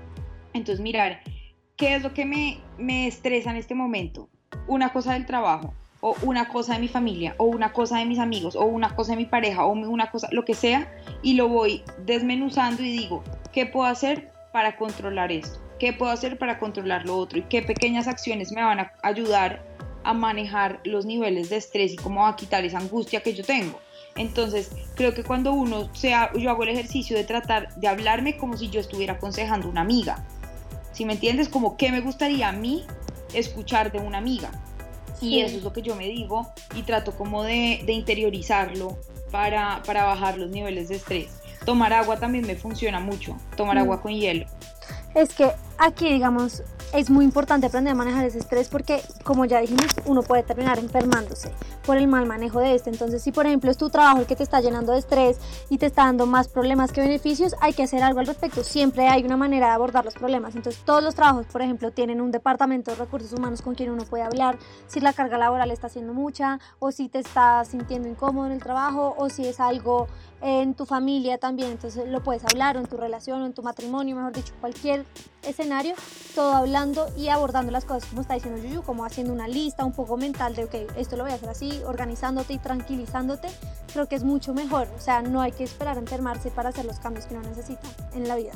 Entonces, 0.53 0.81
mirar, 0.81 1.21
¿qué 1.75 1.95
es 1.95 2.03
lo 2.03 2.13
que 2.13 2.25
me, 2.25 2.59
me 2.77 3.07
estresa 3.07 3.51
en 3.51 3.57
este 3.57 3.75
momento? 3.75 4.29
Una 4.67 4.91
cosa 4.91 5.13
del 5.13 5.25
trabajo, 5.25 5.73
o 6.01 6.15
una 6.23 6.49
cosa 6.49 6.73
de 6.73 6.79
mi 6.79 6.87
familia, 6.87 7.35
o 7.37 7.45
una 7.45 7.71
cosa 7.71 7.99
de 7.99 8.05
mis 8.05 8.19
amigos, 8.19 8.55
o 8.55 8.65
una 8.65 8.95
cosa 8.95 9.11
de 9.11 9.17
mi 9.17 9.25
pareja, 9.25 9.65
o 9.65 9.71
una 9.71 10.09
cosa, 10.09 10.27
lo 10.31 10.45
que 10.45 10.53
sea, 10.53 10.91
y 11.21 11.33
lo 11.35 11.47
voy 11.47 11.83
desmenuzando 12.05 12.81
y 12.81 12.91
digo, 12.91 13.23
¿qué 13.51 13.65
puedo 13.65 13.85
hacer 13.85 14.31
para 14.51 14.77
controlar 14.77 15.31
esto? 15.31 15.59
¿Qué 15.79 15.93
puedo 15.93 16.11
hacer 16.11 16.39
para 16.39 16.57
controlar 16.57 17.05
lo 17.05 17.17
otro? 17.17 17.37
¿Y 17.39 17.43
qué 17.43 17.61
pequeñas 17.61 18.07
acciones 18.07 18.51
me 18.51 18.63
van 18.63 18.79
a 18.79 18.91
ayudar 19.03 19.76
a 20.09 20.13
manejar 20.13 20.79
los 20.83 21.05
niveles 21.05 21.49
de 21.49 21.57
estrés 21.57 21.93
y 21.93 21.95
cómo 21.97 22.25
a 22.27 22.35
quitar 22.35 22.63
esa 22.65 22.77
angustia 22.79 23.21
que 23.21 23.33
yo 23.33 23.43
tengo? 23.43 23.79
Entonces, 24.15 24.71
creo 24.95 25.13
que 25.13 25.23
cuando 25.23 25.53
uno 25.53 25.93
sea, 25.93 26.31
yo 26.33 26.49
hago 26.49 26.63
el 26.63 26.69
ejercicio 26.69 27.15
de 27.15 27.23
tratar 27.23 27.73
de 27.75 27.87
hablarme 27.87 28.37
como 28.37 28.57
si 28.57 28.69
yo 28.69 28.79
estuviera 28.79 29.13
aconsejando 29.13 29.67
a 29.67 29.69
una 29.71 29.81
amiga. 29.81 30.23
Si 30.91 31.05
me 31.05 31.13
entiendes, 31.13 31.49
como 31.49 31.77
qué 31.77 31.91
me 31.91 32.01
gustaría 32.01 32.49
a 32.49 32.51
mí 32.51 32.83
escuchar 33.33 33.91
de 33.91 33.99
una 33.99 34.17
amiga. 34.17 34.49
Sí. 35.19 35.27
Y 35.27 35.41
eso 35.41 35.57
es 35.57 35.63
lo 35.63 35.71
que 35.73 35.81
yo 35.81 35.95
me 35.95 36.07
digo 36.07 36.47
y 36.75 36.83
trato 36.83 37.15
como 37.15 37.43
de, 37.43 37.81
de 37.85 37.93
interiorizarlo 37.93 38.97
para, 39.31 39.81
para 39.85 40.03
bajar 40.05 40.37
los 40.37 40.49
niveles 40.49 40.89
de 40.89 40.95
estrés. 40.95 41.27
Tomar 41.65 41.93
agua 41.93 42.17
también 42.17 42.47
me 42.47 42.55
funciona 42.55 42.99
mucho, 42.99 43.35
tomar 43.55 43.75
Mm. 43.75 43.79
agua 43.79 44.01
con 44.01 44.13
hielo. 44.13 44.45
Es 45.13 45.33
que 45.33 45.49
aquí, 45.77 46.11
digamos, 46.11 46.63
es 46.93 47.09
muy 47.09 47.25
importante 47.25 47.67
aprender 47.67 47.91
a 47.91 47.95
manejar 47.95 48.25
ese 48.25 48.39
estrés 48.39 48.69
porque, 48.69 49.01
como 49.23 49.45
ya 49.45 49.59
dijimos, 49.59 49.87
uno 50.05 50.21
puede 50.23 50.43
terminar 50.43 50.79
enfermándose 50.79 51.51
por 51.85 51.97
el 51.97 52.07
mal 52.07 52.25
manejo 52.25 52.59
de 52.59 52.75
este. 52.75 52.89
Entonces, 52.89 53.21
si 53.21 53.31
por 53.31 53.45
ejemplo 53.45 53.69
es 53.69 53.77
tu 53.77 53.89
trabajo 53.89 54.19
el 54.19 54.25
que 54.25 54.35
te 54.35 54.43
está 54.43 54.61
llenando 54.61 54.93
de 54.93 54.99
estrés 54.99 55.37
y 55.69 55.77
te 55.77 55.85
está 55.85 56.05
dando 56.05 56.25
más 56.25 56.47
problemas 56.47 56.91
que 56.91 57.01
beneficios, 57.01 57.55
hay 57.61 57.73
que 57.73 57.83
hacer 57.83 58.03
algo 58.03 58.19
al 58.19 58.27
respecto. 58.27 58.63
Siempre 58.63 59.07
hay 59.07 59.23
una 59.23 59.37
manera 59.37 59.67
de 59.67 59.73
abordar 59.73 60.05
los 60.05 60.13
problemas. 60.13 60.55
Entonces, 60.55 60.81
todos 60.85 61.03
los 61.03 61.15
trabajos, 61.15 61.45
por 61.47 61.61
ejemplo, 61.61 61.91
tienen 61.91 62.21
un 62.21 62.31
departamento 62.31 62.91
de 62.91 62.97
recursos 62.97 63.33
humanos 63.33 63.61
con 63.61 63.75
quien 63.75 63.91
uno 63.91 64.03
puede 64.05 64.23
hablar 64.23 64.57
si 64.87 64.99
la 65.01 65.13
carga 65.13 65.37
laboral 65.37 65.71
está 65.71 65.89
siendo 65.89 66.13
mucha 66.13 66.59
o 66.79 66.91
si 66.91 67.09
te 67.09 67.19
estás 67.19 67.67
sintiendo 67.67 68.07
incómodo 68.07 68.45
en 68.47 68.53
el 68.53 68.63
trabajo 68.63 69.13
o 69.17 69.29
si 69.29 69.45
es 69.45 69.59
algo 69.59 70.07
en 70.41 70.75
tu 70.75 70.85
familia 70.85 71.37
también, 71.37 71.71
entonces 71.71 72.07
lo 72.07 72.21
puedes 72.21 72.43
hablar 72.45 72.77
o 72.77 72.79
en 72.79 72.85
tu 72.85 72.97
relación 72.97 73.41
o 73.41 73.45
en 73.45 73.53
tu 73.53 73.63
matrimonio, 73.63 74.15
mejor 74.15 74.33
dicho, 74.33 74.53
cualquier 74.59 75.05
escenario, 75.41 75.66
todo 76.33 76.53
hablando 76.55 77.07
y 77.17 77.29
abordando 77.29 77.71
las 77.71 77.83
cosas 77.83 78.07
como 78.09 78.21
está 78.21 78.35
diciendo 78.35 78.61
Yuyu, 78.61 78.83
como 78.83 79.03
haciendo 79.05 79.33
una 79.33 79.47
lista 79.47 79.83
un 79.83 79.91
poco 79.91 80.17
mental 80.17 80.55
de, 80.55 80.65
ok, 80.65 80.75
esto 80.95 81.17
lo 81.17 81.23
voy 81.23 81.31
a 81.31 81.35
hacer 81.35 81.49
así, 81.49 81.81
organizándote 81.85 82.53
y 82.53 82.57
tranquilizándote, 82.57 83.49
creo 83.91 84.07
que 84.07 84.15
es 84.15 84.23
mucho 84.23 84.53
mejor, 84.53 84.87
o 84.95 84.99
sea, 84.99 85.21
no 85.21 85.41
hay 85.41 85.51
que 85.51 85.63
esperar 85.63 85.97
a 85.97 85.99
enfermarse 85.99 86.51
para 86.51 86.69
hacer 86.69 86.85
los 86.85 86.99
cambios 86.99 87.25
que 87.25 87.35
uno 87.35 87.47
necesita 87.49 87.87
en 88.13 88.27
la 88.27 88.35
vida. 88.35 88.51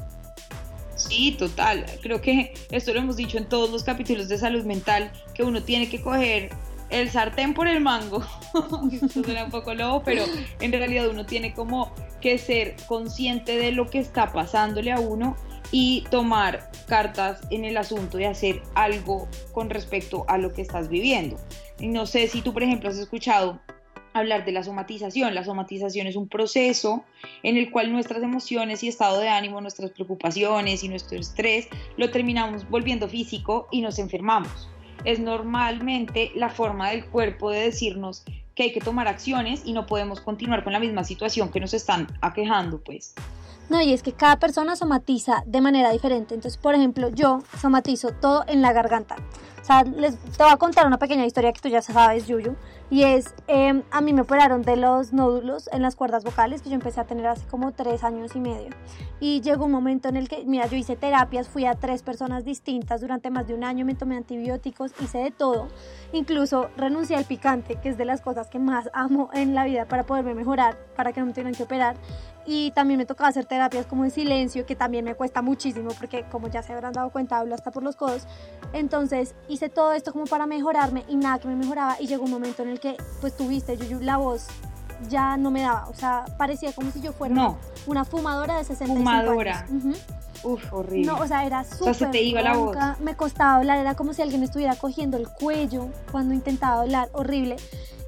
Sí, 0.95 1.31
total. 1.31 1.85
Creo 2.01 2.21
que 2.21 2.53
esto 2.69 2.93
lo 2.93 2.99
hemos 2.99 3.15
dicho 3.15 3.37
en 3.39 3.49
todos 3.49 3.71
los 3.71 3.83
capítulos 3.83 4.29
de 4.29 4.37
salud 4.37 4.63
mental, 4.63 5.11
que 5.33 5.43
uno 5.43 5.63
tiene 5.63 5.89
que 5.89 6.01
coger 6.01 6.51
el 6.91 7.09
sartén 7.09 7.55
por 7.55 7.67
el 7.67 7.81
mango. 7.81 8.23
Esto 8.91 9.23
suena 9.23 9.45
un 9.45 9.51
poco 9.51 9.73
lobo, 9.73 10.03
pero 10.03 10.23
en 10.59 10.71
realidad 10.71 11.07
uno 11.09 11.25
tiene 11.25 11.53
como 11.53 11.91
que 12.19 12.37
ser 12.37 12.75
consciente 12.85 13.57
de 13.57 13.71
lo 13.71 13.89
que 13.89 13.97
está 13.97 14.31
pasándole 14.31 14.91
a 14.91 14.99
uno 14.99 15.35
y 15.71 16.03
tomar 16.11 16.69
cartas 16.87 17.41
en 17.49 17.65
el 17.65 17.77
asunto 17.77 18.19
y 18.19 18.25
hacer 18.25 18.61
algo 18.75 19.27
con 19.53 19.69
respecto 19.69 20.25
a 20.27 20.37
lo 20.37 20.53
que 20.53 20.61
estás 20.61 20.89
viviendo. 20.89 21.37
No 21.79 22.05
sé 22.05 22.27
si 22.27 22.41
tú, 22.41 22.53
por 22.53 22.63
ejemplo, 22.63 22.89
has 22.89 22.97
escuchado 22.97 23.59
hablar 24.13 24.45
de 24.45 24.51
la 24.51 24.63
somatización. 24.63 25.33
La 25.33 25.43
somatización 25.43 26.07
es 26.07 26.15
un 26.15 26.27
proceso 26.27 27.03
en 27.43 27.57
el 27.57 27.71
cual 27.71 27.91
nuestras 27.91 28.21
emociones 28.21 28.83
y 28.83 28.87
estado 28.87 29.19
de 29.19 29.29
ánimo, 29.29 29.61
nuestras 29.61 29.91
preocupaciones 29.91 30.83
y 30.83 30.89
nuestro 30.89 31.19
estrés 31.19 31.67
lo 31.97 32.11
terminamos 32.11 32.69
volviendo 32.69 33.07
físico 33.07 33.67
y 33.71 33.81
nos 33.81 33.99
enfermamos. 33.99 34.69
Es 35.05 35.19
normalmente 35.19 36.31
la 36.35 36.49
forma 36.49 36.91
del 36.91 37.05
cuerpo 37.05 37.49
de 37.49 37.61
decirnos 37.61 38.23
que 38.55 38.63
hay 38.63 38.73
que 38.73 38.81
tomar 38.81 39.07
acciones 39.07 39.63
y 39.65 39.73
no 39.73 39.85
podemos 39.85 40.21
continuar 40.21 40.63
con 40.63 40.73
la 40.73 40.79
misma 40.79 41.03
situación 41.03 41.49
que 41.49 41.59
nos 41.59 41.73
están 41.73 42.07
aquejando, 42.21 42.83
pues. 42.83 43.15
No, 43.71 43.81
y 43.81 43.93
es 43.93 44.03
que 44.03 44.11
cada 44.11 44.35
persona 44.35 44.75
somatiza 44.75 45.43
de 45.45 45.61
manera 45.61 45.91
diferente. 45.91 46.35
Entonces, 46.35 46.57
por 46.57 46.75
ejemplo, 46.75 47.07
yo 47.07 47.41
somatizo 47.57 48.09
todo 48.11 48.43
en 48.49 48.61
la 48.61 48.73
garganta. 48.73 49.15
O 49.61 49.63
sea, 49.63 49.83
les, 49.83 50.17
te 50.17 50.43
voy 50.43 50.51
a 50.51 50.57
contar 50.57 50.85
una 50.87 50.97
pequeña 50.97 51.25
historia 51.25 51.53
que 51.53 51.61
tú 51.61 51.69
ya 51.69 51.81
sabes, 51.81 52.27
Yuyu. 52.27 52.57
Y 52.89 53.03
es, 53.03 53.33
em, 53.47 53.83
a 53.89 54.01
mí 54.01 54.11
me 54.11 54.23
operaron 54.23 54.63
de 54.63 54.75
los 54.75 55.13
nódulos 55.13 55.69
en 55.71 55.81
las 55.81 55.95
cuerdas 55.95 56.25
vocales 56.25 56.61
que 56.61 56.69
yo 56.69 56.75
empecé 56.75 56.99
a 56.99 57.05
tener 57.05 57.25
hace 57.27 57.47
como 57.47 57.71
tres 57.71 58.03
años 58.03 58.35
y 58.35 58.41
medio. 58.41 58.71
Y 59.21 59.39
llegó 59.39 59.63
un 59.63 59.71
momento 59.71 60.09
en 60.09 60.17
el 60.17 60.27
que, 60.27 60.43
mira, 60.45 60.65
yo 60.65 60.75
hice 60.75 60.97
terapias, 60.97 61.47
fui 61.47 61.65
a 61.65 61.75
tres 61.75 62.03
personas 62.03 62.43
distintas 62.43 62.99
durante 62.99 63.29
más 63.29 63.47
de 63.47 63.53
un 63.53 63.63
año, 63.63 63.85
me 63.85 63.95
tomé 63.95 64.17
antibióticos, 64.17 64.91
hice 64.99 65.19
de 65.19 65.31
todo. 65.31 65.69
Incluso 66.11 66.69
renuncié 66.75 67.15
al 67.15 67.23
picante, 67.23 67.75
que 67.75 67.87
es 67.87 67.97
de 67.97 68.03
las 68.03 68.19
cosas 68.19 68.49
que 68.49 68.59
más 68.59 68.89
amo 68.91 69.29
en 69.31 69.55
la 69.55 69.63
vida 69.63 69.85
para 69.85 70.05
poderme 70.05 70.33
mejorar, 70.33 70.77
para 70.97 71.13
que 71.13 71.21
no 71.21 71.27
me 71.27 71.33
tengan 71.33 71.53
que 71.53 71.63
operar 71.63 71.95
y 72.45 72.71
también 72.71 72.97
me 72.97 73.05
tocaba 73.05 73.29
hacer 73.29 73.45
terapias 73.45 73.85
como 73.85 74.03
en 74.03 74.11
silencio, 74.11 74.65
que 74.65 74.75
también 74.75 75.05
me 75.05 75.15
cuesta 75.15 75.41
muchísimo 75.41 75.91
porque 75.97 76.25
como 76.31 76.47
ya 76.47 76.63
se 76.63 76.73
habrán 76.73 76.93
dado 76.93 77.09
cuenta 77.09 77.37
hablo 77.37 77.55
hasta 77.55 77.71
por 77.71 77.83
los 77.83 77.95
codos. 77.95 78.27
Entonces 78.73 79.35
hice 79.47 79.69
todo 79.69 79.93
esto 79.93 80.11
como 80.11 80.25
para 80.25 80.45
mejorarme 80.47 81.03
y 81.07 81.15
nada 81.15 81.39
que 81.39 81.47
me 81.47 81.55
mejoraba 81.55 81.97
y 81.99 82.07
llegó 82.07 82.25
un 82.25 82.31
momento 82.31 82.63
en 82.63 82.69
el 82.69 82.79
que 82.79 82.97
pues 83.19 83.35
tuviste, 83.35 83.77
yo, 83.77 83.99
la 83.99 84.17
voz 84.17 84.47
ya 85.09 85.37
no 85.37 85.49
me 85.51 85.61
daba, 85.61 85.87
o 85.89 85.95
sea, 85.95 86.25
parecía 86.37 86.73
como 86.73 86.91
si 86.91 87.01
yo 87.01 87.11
fuera 87.11 87.55
una 87.87 88.05
fumadora 88.05 88.57
de 88.57 88.63
65 88.63 88.97
fumadora. 88.97 89.65
años. 89.67 89.97
Uf, 90.43 90.73
horrible. 90.73 91.05
No, 91.05 91.19
o 91.19 91.27
sea, 91.27 91.45
era 91.45 91.63
súper 91.63 91.89
o 91.89 91.93
sea, 91.93 92.07
se 92.07 92.11
te 92.11 92.21
iba 92.23 92.41
la 92.41 92.55
voz. 92.57 92.75
Me 92.99 93.15
costaba 93.15 93.57
hablar, 93.57 93.77
era 93.77 93.95
como 93.95 94.13
si 94.13 94.21
alguien 94.21 94.41
me 94.41 94.45
estuviera 94.45 94.75
cogiendo 94.75 95.17
el 95.17 95.27
cuello 95.27 95.89
cuando 96.11 96.33
intentaba 96.33 96.81
hablar, 96.81 97.09
horrible. 97.13 97.57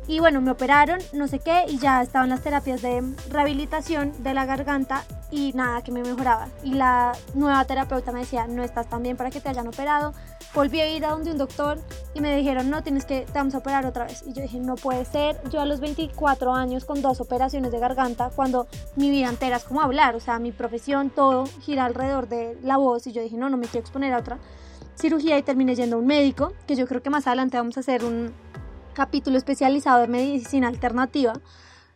Y 0.07 0.19
bueno, 0.19 0.41
me 0.41 0.51
operaron, 0.51 0.99
no 1.13 1.27
sé 1.27 1.39
qué, 1.39 1.63
y 1.67 1.77
ya 1.77 2.01
estaban 2.01 2.29
las 2.29 2.41
terapias 2.41 2.81
de 2.81 3.01
rehabilitación 3.29 4.11
de 4.21 4.33
la 4.33 4.45
garganta 4.45 5.03
y 5.31 5.53
nada, 5.53 5.81
que 5.81 5.91
me 5.91 6.03
mejoraba. 6.03 6.49
Y 6.63 6.73
la 6.73 7.13
nueva 7.33 7.63
terapeuta 7.65 8.11
me 8.11 8.19
decía, 8.19 8.45
no 8.47 8.63
estás 8.63 8.89
tan 8.89 9.01
bien 9.01 9.15
para 9.15 9.31
que 9.31 9.39
te 9.39 9.49
hayan 9.49 9.67
operado. 9.67 10.13
Volví 10.53 10.81
a 10.81 10.87
ir 10.87 11.05
a 11.05 11.11
donde 11.11 11.31
un 11.31 11.37
doctor 11.37 11.79
y 12.13 12.21
me 12.21 12.35
dijeron, 12.35 12.69
no, 12.69 12.83
tienes 12.83 13.05
que, 13.05 13.21
te 13.21 13.33
vamos 13.33 13.55
a 13.55 13.59
operar 13.59 13.85
otra 13.85 14.05
vez. 14.05 14.23
Y 14.27 14.33
yo 14.33 14.41
dije, 14.41 14.59
no 14.59 14.75
puede 14.75 15.05
ser. 15.05 15.41
Yo 15.49 15.61
a 15.61 15.65
los 15.65 15.79
24 15.79 16.53
años 16.53 16.85
con 16.85 17.01
dos 17.01 17.21
operaciones 17.21 17.71
de 17.71 17.79
garganta, 17.79 18.29
cuando 18.35 18.67
mi 18.95 19.09
vida 19.09 19.29
entera 19.29 19.55
es 19.55 19.63
como 19.63 19.81
hablar, 19.81 20.15
o 20.15 20.19
sea, 20.19 20.37
mi 20.37 20.51
profesión, 20.51 21.09
todo 21.09 21.45
gira 21.61 21.85
alrededor 21.85 22.27
de 22.27 22.57
la 22.61 22.77
voz. 22.77 23.07
Y 23.07 23.13
yo 23.13 23.21
dije, 23.21 23.37
no, 23.37 23.49
no 23.49 23.57
me 23.57 23.67
quiero 23.67 23.79
exponer 23.79 24.13
a 24.13 24.19
otra 24.19 24.37
cirugía 24.95 25.37
y 25.37 25.43
terminé 25.43 25.75
yendo 25.75 25.95
a 25.95 25.99
un 25.99 26.05
médico, 26.05 26.53
que 26.67 26.75
yo 26.75 26.85
creo 26.87 27.01
que 27.01 27.09
más 27.09 27.25
adelante 27.25 27.57
vamos 27.57 27.77
a 27.77 27.79
hacer 27.79 28.03
un, 28.03 28.31
capítulo 28.93 29.37
especializado 29.37 30.01
de 30.01 30.07
medicina 30.07 30.67
alternativa 30.67 31.33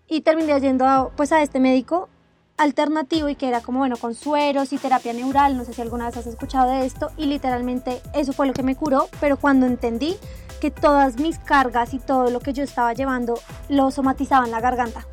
y 0.08 0.22
terminé 0.22 0.60
yendo 0.60 0.86
a, 0.86 1.10
pues 1.10 1.32
a 1.32 1.42
este 1.42 1.60
médico 1.60 2.10
alternativo 2.58 3.30
y 3.30 3.36
que 3.36 3.48
era 3.48 3.62
como 3.62 3.80
bueno 3.80 3.98
con 3.98 4.16
sueros 4.16 4.74
y 4.74 4.78
terapia 4.78 5.14
neural, 5.14 5.58
no 5.58 5.64
sé 5.64 5.74
si 5.74 5.82
alguna 5.82 6.08
vez 6.08 6.18
has 6.18 6.28
escuchado 6.28 6.72
de 6.72 6.86
esto 6.86 7.12
y 7.16 7.28
literalmente 7.28 8.02
eso 8.14 8.34
fue 8.34 8.48
lo 8.48 8.54
que 8.54 8.64
me 8.64 8.76
curó, 8.76 9.08
pero 9.20 9.38
cuando 9.38 9.66
entendí 9.68 10.18
que 10.60 10.72
todas 10.72 11.20
mis 11.20 11.38
cargas 11.38 11.94
y 11.94 12.00
todo 12.00 12.32
lo 12.32 12.40
que 12.40 12.54
yo 12.54 12.64
estaba 12.64 12.94
llevando 12.94 13.40
lo 13.70 13.92
somatizaba 13.92 14.46
en 14.46 14.52
la 14.52 14.60
garganta. 14.60 15.06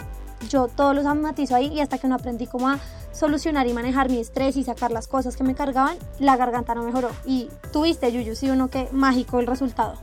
Yo 0.48 0.68
todo 0.68 0.94
lo 0.94 1.02
somatizo 1.02 1.54
ahí 1.54 1.66
y 1.66 1.80
hasta 1.80 1.98
que 1.98 2.08
no 2.08 2.14
aprendí 2.14 2.46
cómo 2.46 2.68
a 2.68 2.78
solucionar 3.12 3.66
y 3.66 3.74
manejar 3.74 4.10
mi 4.10 4.18
estrés 4.18 4.56
y 4.56 4.64
sacar 4.64 4.90
las 4.90 5.06
cosas 5.06 5.36
que 5.36 5.44
me 5.44 5.54
cargaban, 5.54 5.96
la 6.18 6.36
garganta 6.36 6.74
no 6.74 6.82
mejoró. 6.82 7.10
Y 7.26 7.48
tuviste, 7.72 8.10
Yuyu, 8.10 8.34
sí 8.34 8.50
uno 8.50 8.68
que 8.68 8.88
mágico 8.92 9.38
el 9.38 9.46
resultado. 9.46 9.94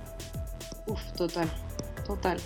Uf, 0.87 1.01
total 1.13 1.49
total. 2.03 2.39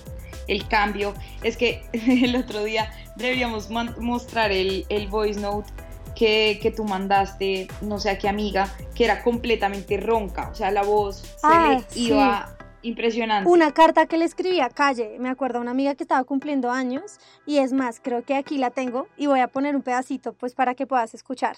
El 0.48 0.68
cambio 0.68 1.13
es 1.44 1.58
que 1.58 1.84
el 1.94 2.36
otro 2.36 2.63
día 2.63 2.91
deberíamos 3.15 3.70
mostrar 3.70 4.52
el, 4.52 4.86
el 4.89 5.08
voice 5.08 5.39
note 5.39 5.72
que, 6.15 6.60
que, 6.62 6.72
tú 6.72 6.86
mandaste, 6.86 7.68
no 7.82 8.00
sé 8.00 8.10
a 8.10 8.18
qué 8.18 8.30
amiga, 8.30 8.70
que 8.96 9.04
era 9.04 9.22
completamente 9.22 9.98
ronca, 9.98 10.50
o 10.50 10.56
sea, 10.56 10.72
la 10.72 10.84
voz 10.84 11.18
se 11.18 11.38
ah, 11.44 11.82
iba 11.94 12.56
impresionante. 12.86 13.50
Una 13.50 13.72
carta 13.72 14.06
que 14.06 14.18
le 14.18 14.26
escribí 14.26 14.60
a 14.62 14.70
Calle, 14.70 15.18
me 15.20 15.30
acuerdo 15.30 15.58
a 15.58 15.62
una 15.62 15.72
amiga 15.72 15.96
que 15.96 16.04
estaba 16.04 16.24
cumpliendo 16.24 16.72
años 16.72 17.20
y 17.46 17.58
es 17.58 17.74
más, 17.74 18.00
creo 18.02 18.24
que 18.24 18.36
aquí 18.36 18.58
la 18.58 18.70
tengo 18.70 19.08
y 19.18 19.28
voy 19.28 19.39
a 19.39 19.48
poner 19.48 19.76
un 19.76 19.82
pedacito 19.82 20.34
pues 20.34 20.54
para 20.54 20.76
que 20.76 20.88
puedas 20.88 21.13
escuchar. 21.13 21.58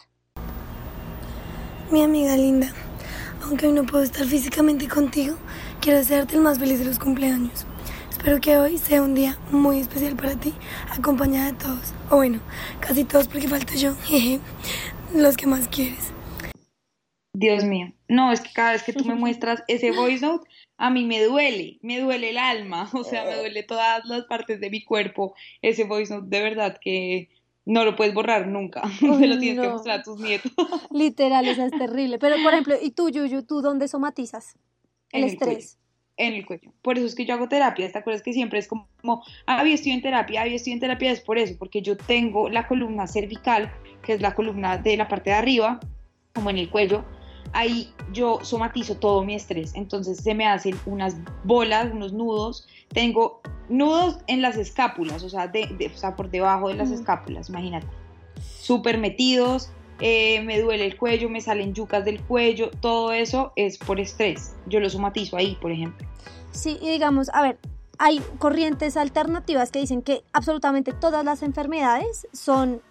Mi 1.92 2.02
amiga 2.02 2.36
linda, 2.36 2.74
aunque 3.44 3.68
hoy 3.68 3.74
no 3.74 3.86
puedo 3.86 4.04
estar 4.04 4.26
físicamente 4.26 4.88
contigo, 4.88 5.38
quiero 5.82 6.00
desearte 6.00 6.36
el 6.36 6.42
más 6.42 6.60
feliz 6.60 6.80
de 6.80 6.86
los 6.86 7.00
cumpleaños. 7.00 7.66
Espero 8.18 8.42
que 8.42 8.58
hoy 8.58 8.80
sea 8.80 9.04
un 9.04 9.14
día 9.14 9.38
muy 9.52 9.78
especial 9.78 10.16
para 10.16 10.36
ti, 10.36 10.52
acompañada 10.90 11.52
de 11.52 11.58
todos. 11.60 11.94
O 12.10 12.16
bueno, 12.16 12.40
casi 12.80 13.04
todos 13.04 13.28
porque 13.28 13.48
falta 13.48 13.76
yo, 13.76 13.96
los 15.16 15.38
que 15.38 15.46
más 15.46 15.68
quieres. 15.68 16.12
Dios 17.32 17.64
mío, 17.64 17.94
no, 18.08 18.32
es 18.32 18.42
que 18.42 18.52
cada 18.52 18.72
vez 18.72 18.82
que 18.82 18.92
tú 18.92 19.06
me 19.06 19.14
muestras 19.16 19.64
ese 19.68 19.92
voice 19.92 20.26
note, 20.26 20.50
a 20.78 20.90
mí 20.90 21.06
me 21.06 21.24
duele, 21.24 21.78
me 21.84 22.00
duele 22.00 22.32
el 22.32 22.40
alma, 22.40 22.90
o 22.94 23.04
sea, 23.04 23.24
me 23.24 23.36
duele 23.36 23.62
todas 23.62 24.04
las 24.06 24.26
partes 24.26 24.60
de 24.60 24.72
mi 24.72 24.84
cuerpo. 24.84 25.36
Ese 25.62 25.84
voice 25.84 26.12
note, 26.12 26.28
de 26.28 26.42
verdad 26.42 26.80
que 26.82 27.30
no 27.66 27.86
lo 27.86 27.96
puedes 27.96 28.16
borrar 28.16 28.48
nunca, 28.48 28.82
se 29.00 29.28
lo 29.28 29.38
tienes 29.38 29.62
que 29.62 29.70
mostrar 29.70 30.00
a 30.00 30.04
tus 30.04 30.20
nietos. 30.20 30.52
Literal, 30.90 31.48
eso 31.48 31.64
es 31.64 31.72
terrible. 31.72 32.18
Pero, 32.18 32.36
por 32.44 32.54
ejemplo, 32.54 32.76
¿y 32.82 32.92
tú, 32.92 33.10
Yuyu, 33.10 33.44
tú 33.44 33.62
dónde 33.62 33.88
somatizas 33.88 34.58
el 35.12 35.24
estrés? 35.24 35.78
En 36.18 36.34
el 36.34 36.46
cuello. 36.46 36.72
Por 36.82 36.98
eso 36.98 37.08
es 37.08 37.16
que 37.16 37.26
yo 37.26 37.36
hago 37.36 37.48
terapia. 37.48 37.92
¿Te 37.92 37.98
acuerdas 37.98 38.24
que 38.24 38.34
siempre 38.34 38.60
es 38.60 38.68
como, 38.68 38.88
ah, 39.46 39.64
estoy 39.64 39.92
en 39.92 40.02
terapia, 40.02 40.42
ah, 40.42 40.48
estoy 40.48 40.74
en 40.74 40.80
terapia? 40.80 41.12
Es 41.12 41.22
por 41.22 41.38
eso, 41.38 41.56
porque 41.58 41.82
yo 41.82 41.96
tengo 41.96 42.50
la 42.50 42.68
columna 42.68 43.08
cervical, 43.08 43.72
que 44.02 44.14
es 44.14 44.22
la 44.22 44.34
columna 44.34 44.78
de 44.78 44.98
la 44.98 45.08
parte 45.08 45.30
de 45.30 45.36
arriba, 45.36 45.80
como 46.34 46.50
en 46.50 46.58
el 46.58 46.70
cuello. 46.70 47.06
Ahí 47.54 47.94
yo 48.12 48.40
somatizo 48.42 48.98
todo 48.98 49.24
mi 49.24 49.36
estrés. 49.36 49.74
Entonces 49.76 50.18
se 50.18 50.34
me 50.34 50.46
hacen 50.48 50.76
unas 50.86 51.16
bolas, 51.44 51.92
unos 51.94 52.14
nudos. 52.14 52.68
Tengo 52.90 53.42
nudos 53.70 54.20
en 54.28 54.42
las 54.42 54.58
escápulas, 54.58 55.24
o 55.24 55.30
sea, 55.30 55.48
de, 55.48 55.92
o 55.94 55.98
sea 55.98 56.16
por 56.16 56.30
debajo 56.30 56.70
de 56.70 56.76
las 56.76 56.92
escápulas, 56.92 57.50
imagínate. 57.50 57.88
Súper 58.42 58.98
metidos, 58.98 59.72
eh, 60.00 60.42
me 60.42 60.60
duele 60.60 60.86
el 60.86 60.98
cuello, 60.98 61.30
me 61.30 61.42
salen 61.42 61.74
yucas 61.74 62.06
del 62.06 62.22
cuello, 62.22 62.70
todo 62.82 63.12
eso 63.14 63.54
es 63.56 63.78
por 63.78 64.00
estrés. 64.00 64.54
Yo 64.68 64.80
lo 64.80 64.90
somatizo 64.90 65.38
ahí, 65.38 65.58
por 65.62 65.72
ejemplo. 65.72 66.08
Sí, 66.52 66.78
y 66.82 66.90
digamos, 66.90 67.30
a 67.34 67.42
ver, 67.42 67.58
hay 67.98 68.22
corrientes 68.40 68.98
alternativas 68.98 69.72
que 69.72 69.80
dicen 69.80 70.02
que 70.02 70.24
absolutamente 70.34 70.94
todas 70.94 71.26
las 71.26 71.42
enfermedades 71.44 72.28
son, 72.34 72.82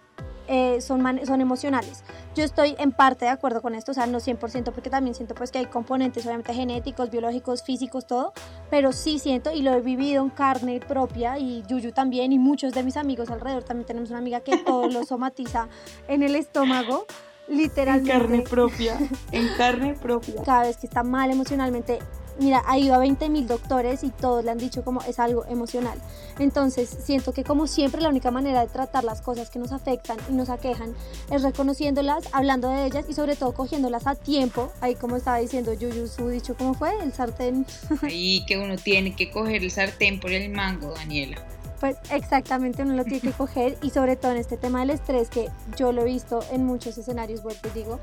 eh, 0.47 0.81
son, 0.81 1.03
son 1.25 1.41
emocionales. 1.41 2.03
Yo 2.35 2.43
estoy 2.43 2.75
en 2.79 2.91
parte 2.91 3.25
de 3.25 3.31
acuerdo 3.31 3.61
con 3.61 3.75
esto, 3.75 3.91
o 3.91 3.93
sea, 3.93 4.07
no 4.07 4.19
100% 4.19 4.71
porque 4.71 4.89
también 4.89 5.15
siento 5.15 5.35
pues 5.35 5.51
que 5.51 5.59
hay 5.59 5.65
componentes 5.65 6.25
obviamente 6.25 6.53
genéticos, 6.53 7.09
biológicos, 7.09 7.63
físicos, 7.63 8.07
todo, 8.07 8.33
pero 8.69 8.91
sí 8.91 9.19
siento 9.19 9.51
y 9.51 9.61
lo 9.61 9.73
he 9.73 9.81
vivido 9.81 10.23
en 10.23 10.29
carne 10.29 10.79
propia 10.79 11.37
y 11.37 11.63
Yuyu 11.67 11.91
también 11.91 12.31
y 12.31 12.39
muchos 12.39 12.73
de 12.73 12.83
mis 12.83 12.97
amigos 12.97 13.29
alrededor, 13.29 13.63
también 13.63 13.85
tenemos 13.85 14.09
una 14.09 14.19
amiga 14.19 14.39
que 14.41 14.57
todo 14.57 14.87
lo 14.87 15.03
somatiza 15.03 15.67
en 16.07 16.23
el 16.23 16.35
estómago 16.35 17.05
literalmente. 17.47 18.11
En 18.11 18.19
carne 18.19 18.41
propia, 18.41 18.97
en 19.31 19.47
carne 19.57 19.93
propia. 20.01 20.43
Cada 20.43 20.63
vez 20.63 20.77
que 20.77 20.87
está 20.87 21.03
mal 21.03 21.31
emocionalmente, 21.31 21.99
mira, 22.39 22.63
ha 22.65 22.77
ido 22.77 22.95
a 22.95 22.99
20 22.99 23.29
mil 23.29 23.47
doctores 23.47 24.03
y 24.03 24.09
todos 24.09 24.43
le 24.43 24.51
han 24.51 24.57
dicho 24.57 24.83
como 24.83 25.01
es 25.01 25.19
algo 25.19 25.45
emocional. 25.45 25.99
Entonces, 26.39 26.89
siento 27.03 27.33
que 27.33 27.43
como 27.43 27.67
siempre 27.67 28.01
la 28.01 28.09
única 28.09 28.31
manera 28.31 28.61
de 28.61 28.67
tratar 28.67 29.03
las 29.03 29.21
cosas 29.21 29.49
que 29.49 29.59
nos 29.59 29.71
afectan 29.71 30.17
y 30.29 30.33
nos 30.33 30.49
aquejan 30.49 30.93
es 31.31 31.41
reconociéndolas, 31.43 32.25
hablando 32.31 32.69
de 32.69 32.85
ellas 32.85 33.05
y 33.07 33.13
sobre 33.13 33.35
todo 33.35 33.53
cogiéndolas 33.53 34.07
a 34.07 34.15
tiempo. 34.15 34.71
Ahí 34.81 34.95
como 34.95 35.17
estaba 35.17 35.37
diciendo 35.37 35.73
Yuyu, 35.73 36.07
su 36.07 36.29
dicho, 36.29 36.55
¿cómo 36.57 36.73
fue? 36.73 36.91
El 37.01 37.13
sartén. 37.13 37.65
Ahí 38.01 38.45
que 38.45 38.57
uno 38.57 38.75
tiene 38.77 39.15
que 39.15 39.31
coger 39.31 39.63
el 39.63 39.71
sartén 39.71 40.19
por 40.19 40.31
el 40.31 40.49
mango, 40.49 40.93
Daniela. 40.93 41.37
Pues 41.79 41.95
exactamente, 42.09 42.81
uno 42.81 42.95
lo 42.95 43.03
tiene 43.03 43.21
que 43.21 43.31
coger 43.31 43.77
y 43.83 43.91
sobre 43.91 44.15
todo 44.15 44.31
en 44.31 44.37
este 44.37 44.57
tema 44.57 44.79
del 44.79 44.89
estrés 44.89 45.29
que 45.29 45.49
yo 45.75 45.91
lo 45.91 46.01
he 46.01 46.05
visto 46.05 46.39
en 46.51 46.65
muchos 46.65 46.97
escenarios, 46.97 47.43
vuelvo 47.43 47.59
digo, 47.75 47.99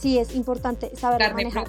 sí 0.00 0.18
es 0.18 0.34
importante 0.34 0.94
saber 0.96 1.32
manejar. 1.32 1.68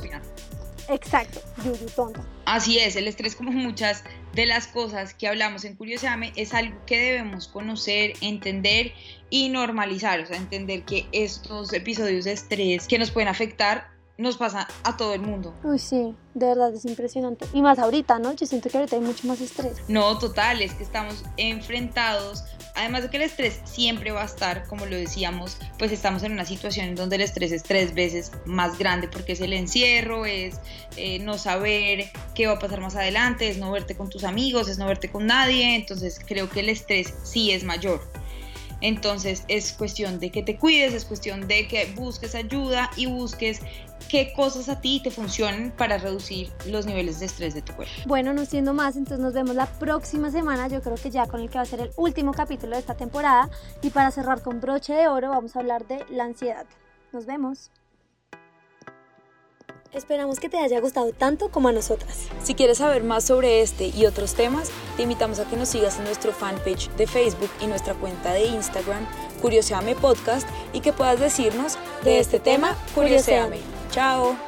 Exacto, 0.89 1.41
Yuyu, 1.63 1.89
tonta. 1.95 2.25
Así 2.45 2.79
es, 2.79 2.95
el 2.95 3.07
estrés 3.07 3.35
como 3.35 3.51
muchas 3.51 4.03
de 4.33 4.45
las 4.45 4.67
cosas 4.67 5.13
que 5.13 5.27
hablamos 5.27 5.65
en 5.65 5.75
Curioseame 5.75 6.31
es 6.35 6.53
algo 6.53 6.77
que 6.85 6.97
debemos 6.97 7.47
conocer, 7.47 8.13
entender 8.21 8.93
y 9.29 9.49
normalizar, 9.49 10.21
o 10.21 10.25
sea, 10.25 10.37
entender 10.37 10.83
que 10.83 11.07
estos 11.11 11.73
episodios 11.73 12.25
de 12.25 12.33
estrés 12.33 12.87
que 12.87 12.97
nos 12.97 13.11
pueden 13.11 13.27
afectar 13.27 13.96
nos 14.17 14.37
pasa 14.37 14.67
a 14.83 14.97
todo 14.97 15.13
el 15.13 15.21
mundo. 15.21 15.53
Uy, 15.63 15.77
sí, 15.79 16.15
de 16.33 16.45
verdad 16.47 16.73
es 16.73 16.85
impresionante. 16.85 17.45
Y 17.53 17.61
más 17.61 17.77
ahorita, 17.79 18.19
¿no? 18.19 18.33
Yo 18.33 18.45
siento 18.45 18.69
que 18.69 18.77
ahorita 18.77 18.95
hay 18.95 19.01
mucho 19.01 19.27
más 19.27 19.39
estrés. 19.41 19.77
No, 19.87 20.17
total, 20.17 20.61
es 20.61 20.73
que 20.73 20.83
estamos 20.83 21.23
enfrentados. 21.37 22.43
Además 22.75 23.03
de 23.03 23.09
que 23.09 23.17
el 23.17 23.23
estrés 23.23 23.59
siempre 23.63 24.11
va 24.11 24.21
a 24.21 24.25
estar, 24.25 24.67
como 24.67 24.85
lo 24.85 24.95
decíamos, 24.95 25.57
pues 25.79 25.91
estamos 25.91 26.21
en 26.23 26.31
una 26.31 26.45
situación 26.45 26.89
en 26.89 26.95
donde 26.95 27.15
el 27.15 27.23
estrés 27.23 27.51
es 27.51 27.63
tres 27.63 27.93
veces 27.95 28.31
más 28.45 28.77
grande 28.77 29.07
porque 29.07 29.31
es 29.31 29.41
el 29.41 29.53
encierro, 29.53 30.25
es 30.27 30.59
eh, 30.95 31.17
no 31.19 31.37
saber 31.39 32.11
qué 32.35 32.45
va 32.45 32.53
a 32.53 32.59
pasar 32.59 32.81
más 32.81 32.95
adelante, 32.95 33.49
es 33.49 33.57
no 33.57 33.71
verte 33.71 33.95
con 33.95 34.09
tus 34.09 34.23
amigos, 34.23 34.67
es 34.67 34.77
no 34.77 34.85
verte 34.85 35.09
con 35.09 35.25
nadie. 35.25 35.75
Entonces 35.75 36.19
creo 36.23 36.49
que 36.49 36.59
el 36.59 36.69
estrés 36.69 37.13
sí 37.23 37.51
es 37.51 37.63
mayor. 37.63 38.01
Entonces 38.81 39.43
es 39.47 39.73
cuestión 39.73 40.19
de 40.19 40.31
que 40.31 40.43
te 40.43 40.57
cuides, 40.57 40.93
es 40.93 41.05
cuestión 41.05 41.47
de 41.47 41.67
que 41.67 41.91
busques 41.95 42.35
ayuda 42.35 42.89
y 42.95 43.07
busques 43.07 43.61
qué 44.09 44.33
cosas 44.33 44.69
a 44.69 44.79
ti 44.79 45.01
te 45.03 45.11
funcionan 45.11 45.73
para 45.77 45.97
reducir 45.97 46.51
los 46.67 46.85
niveles 46.85 47.19
de 47.19 47.25
estrés 47.25 47.53
de 47.53 47.61
tu 47.61 47.73
cuerpo. 47.73 47.93
Bueno, 48.05 48.33
no 48.33 48.45
siendo 48.45 48.73
más, 48.73 48.95
entonces 48.95 49.19
nos 49.19 49.33
vemos 49.33 49.55
la 49.55 49.65
próxima 49.65 50.31
semana, 50.31 50.67
yo 50.67 50.81
creo 50.81 50.95
que 50.95 51.09
ya 51.09 51.27
con 51.27 51.41
el 51.41 51.49
que 51.49 51.57
va 51.57 51.63
a 51.63 51.65
ser 51.65 51.81
el 51.81 51.91
último 51.97 52.33
capítulo 52.33 52.73
de 52.73 52.79
esta 52.79 52.95
temporada. 52.95 53.49
Y 53.81 53.89
para 53.89 54.11
cerrar 54.11 54.41
con 54.41 54.61
broche 54.61 54.93
de 54.93 55.07
oro, 55.07 55.29
vamos 55.29 55.55
a 55.55 55.59
hablar 55.59 55.87
de 55.87 56.05
la 56.09 56.25
ansiedad. 56.25 56.65
Nos 57.11 57.25
vemos. 57.25 57.71
Esperamos 59.97 60.39
que 60.39 60.47
te 60.47 60.59
haya 60.59 60.79
gustado 60.79 61.11
tanto 61.11 61.49
como 61.49 61.69
a 61.69 61.71
nosotras. 61.71 62.27
Si 62.43 62.53
quieres 62.53 62.77
saber 62.77 63.03
más 63.03 63.23
sobre 63.23 63.61
este 63.61 63.87
y 63.87 64.05
otros 64.05 64.35
temas, 64.35 64.69
te 64.95 65.01
invitamos 65.01 65.39
a 65.39 65.49
que 65.49 65.57
nos 65.57 65.69
sigas 65.69 65.97
en 65.97 66.03
nuestro 66.03 66.31
fanpage 66.33 66.89
de 66.97 67.07
Facebook 67.07 67.49
y 67.59 67.65
nuestra 67.65 67.95
cuenta 67.95 68.31
de 68.31 68.45
Instagram, 68.45 69.07
Curioseame 69.41 69.95
Podcast, 69.95 70.47
y 70.71 70.81
que 70.81 70.93
puedas 70.93 71.19
decirnos 71.19 71.79
de 72.03 72.19
este 72.19 72.39
tema, 72.39 72.77
Curioseame. 72.93 73.57
Chao. 73.89 74.46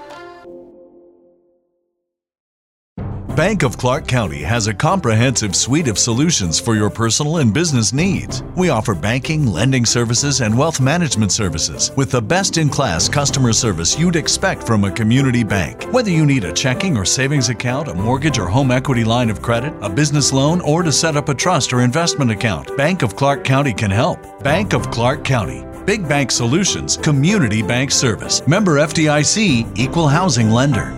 Bank 3.39 3.63
of 3.63 3.77
Clark 3.77 4.05
County 4.05 4.41
has 4.41 4.67
a 4.67 4.73
comprehensive 4.73 5.55
suite 5.55 5.87
of 5.87 5.97
solutions 5.97 6.59
for 6.59 6.75
your 6.75 6.89
personal 6.89 7.37
and 7.37 7.53
business 7.53 7.93
needs. 7.93 8.43
We 8.57 8.67
offer 8.67 8.93
banking, 8.93 9.47
lending 9.47 9.85
services, 9.85 10.41
and 10.41 10.57
wealth 10.57 10.81
management 10.81 11.31
services 11.31 11.93
with 11.95 12.11
the 12.11 12.21
best 12.21 12.57
in 12.57 12.67
class 12.67 13.07
customer 13.07 13.53
service 13.53 13.97
you'd 13.97 14.17
expect 14.17 14.67
from 14.67 14.83
a 14.83 14.91
community 14.91 15.45
bank. 15.45 15.85
Whether 15.93 16.11
you 16.11 16.25
need 16.25 16.43
a 16.43 16.51
checking 16.51 16.97
or 16.97 17.05
savings 17.05 17.47
account, 17.47 17.87
a 17.87 17.93
mortgage 17.93 18.37
or 18.37 18.47
home 18.47 18.71
equity 18.71 19.05
line 19.05 19.29
of 19.29 19.41
credit, 19.41 19.73
a 19.81 19.89
business 19.89 20.33
loan, 20.33 20.59
or 20.59 20.83
to 20.83 20.91
set 20.91 21.15
up 21.15 21.29
a 21.29 21.33
trust 21.33 21.71
or 21.71 21.79
investment 21.79 22.31
account, 22.31 22.75
Bank 22.75 23.03
of 23.03 23.15
Clark 23.15 23.45
County 23.45 23.71
can 23.71 23.89
help. 23.89 24.19
Bank 24.43 24.73
of 24.73 24.91
Clark 24.91 25.23
County. 25.23 25.65
Big 25.85 26.05
Bank 26.09 26.31
Solutions, 26.31 26.97
Community 26.97 27.61
Bank 27.61 27.91
Service. 27.91 28.45
Member 28.47 28.79
FDIC, 28.79 29.77
Equal 29.77 30.09
Housing 30.09 30.49
Lender. 30.49 30.93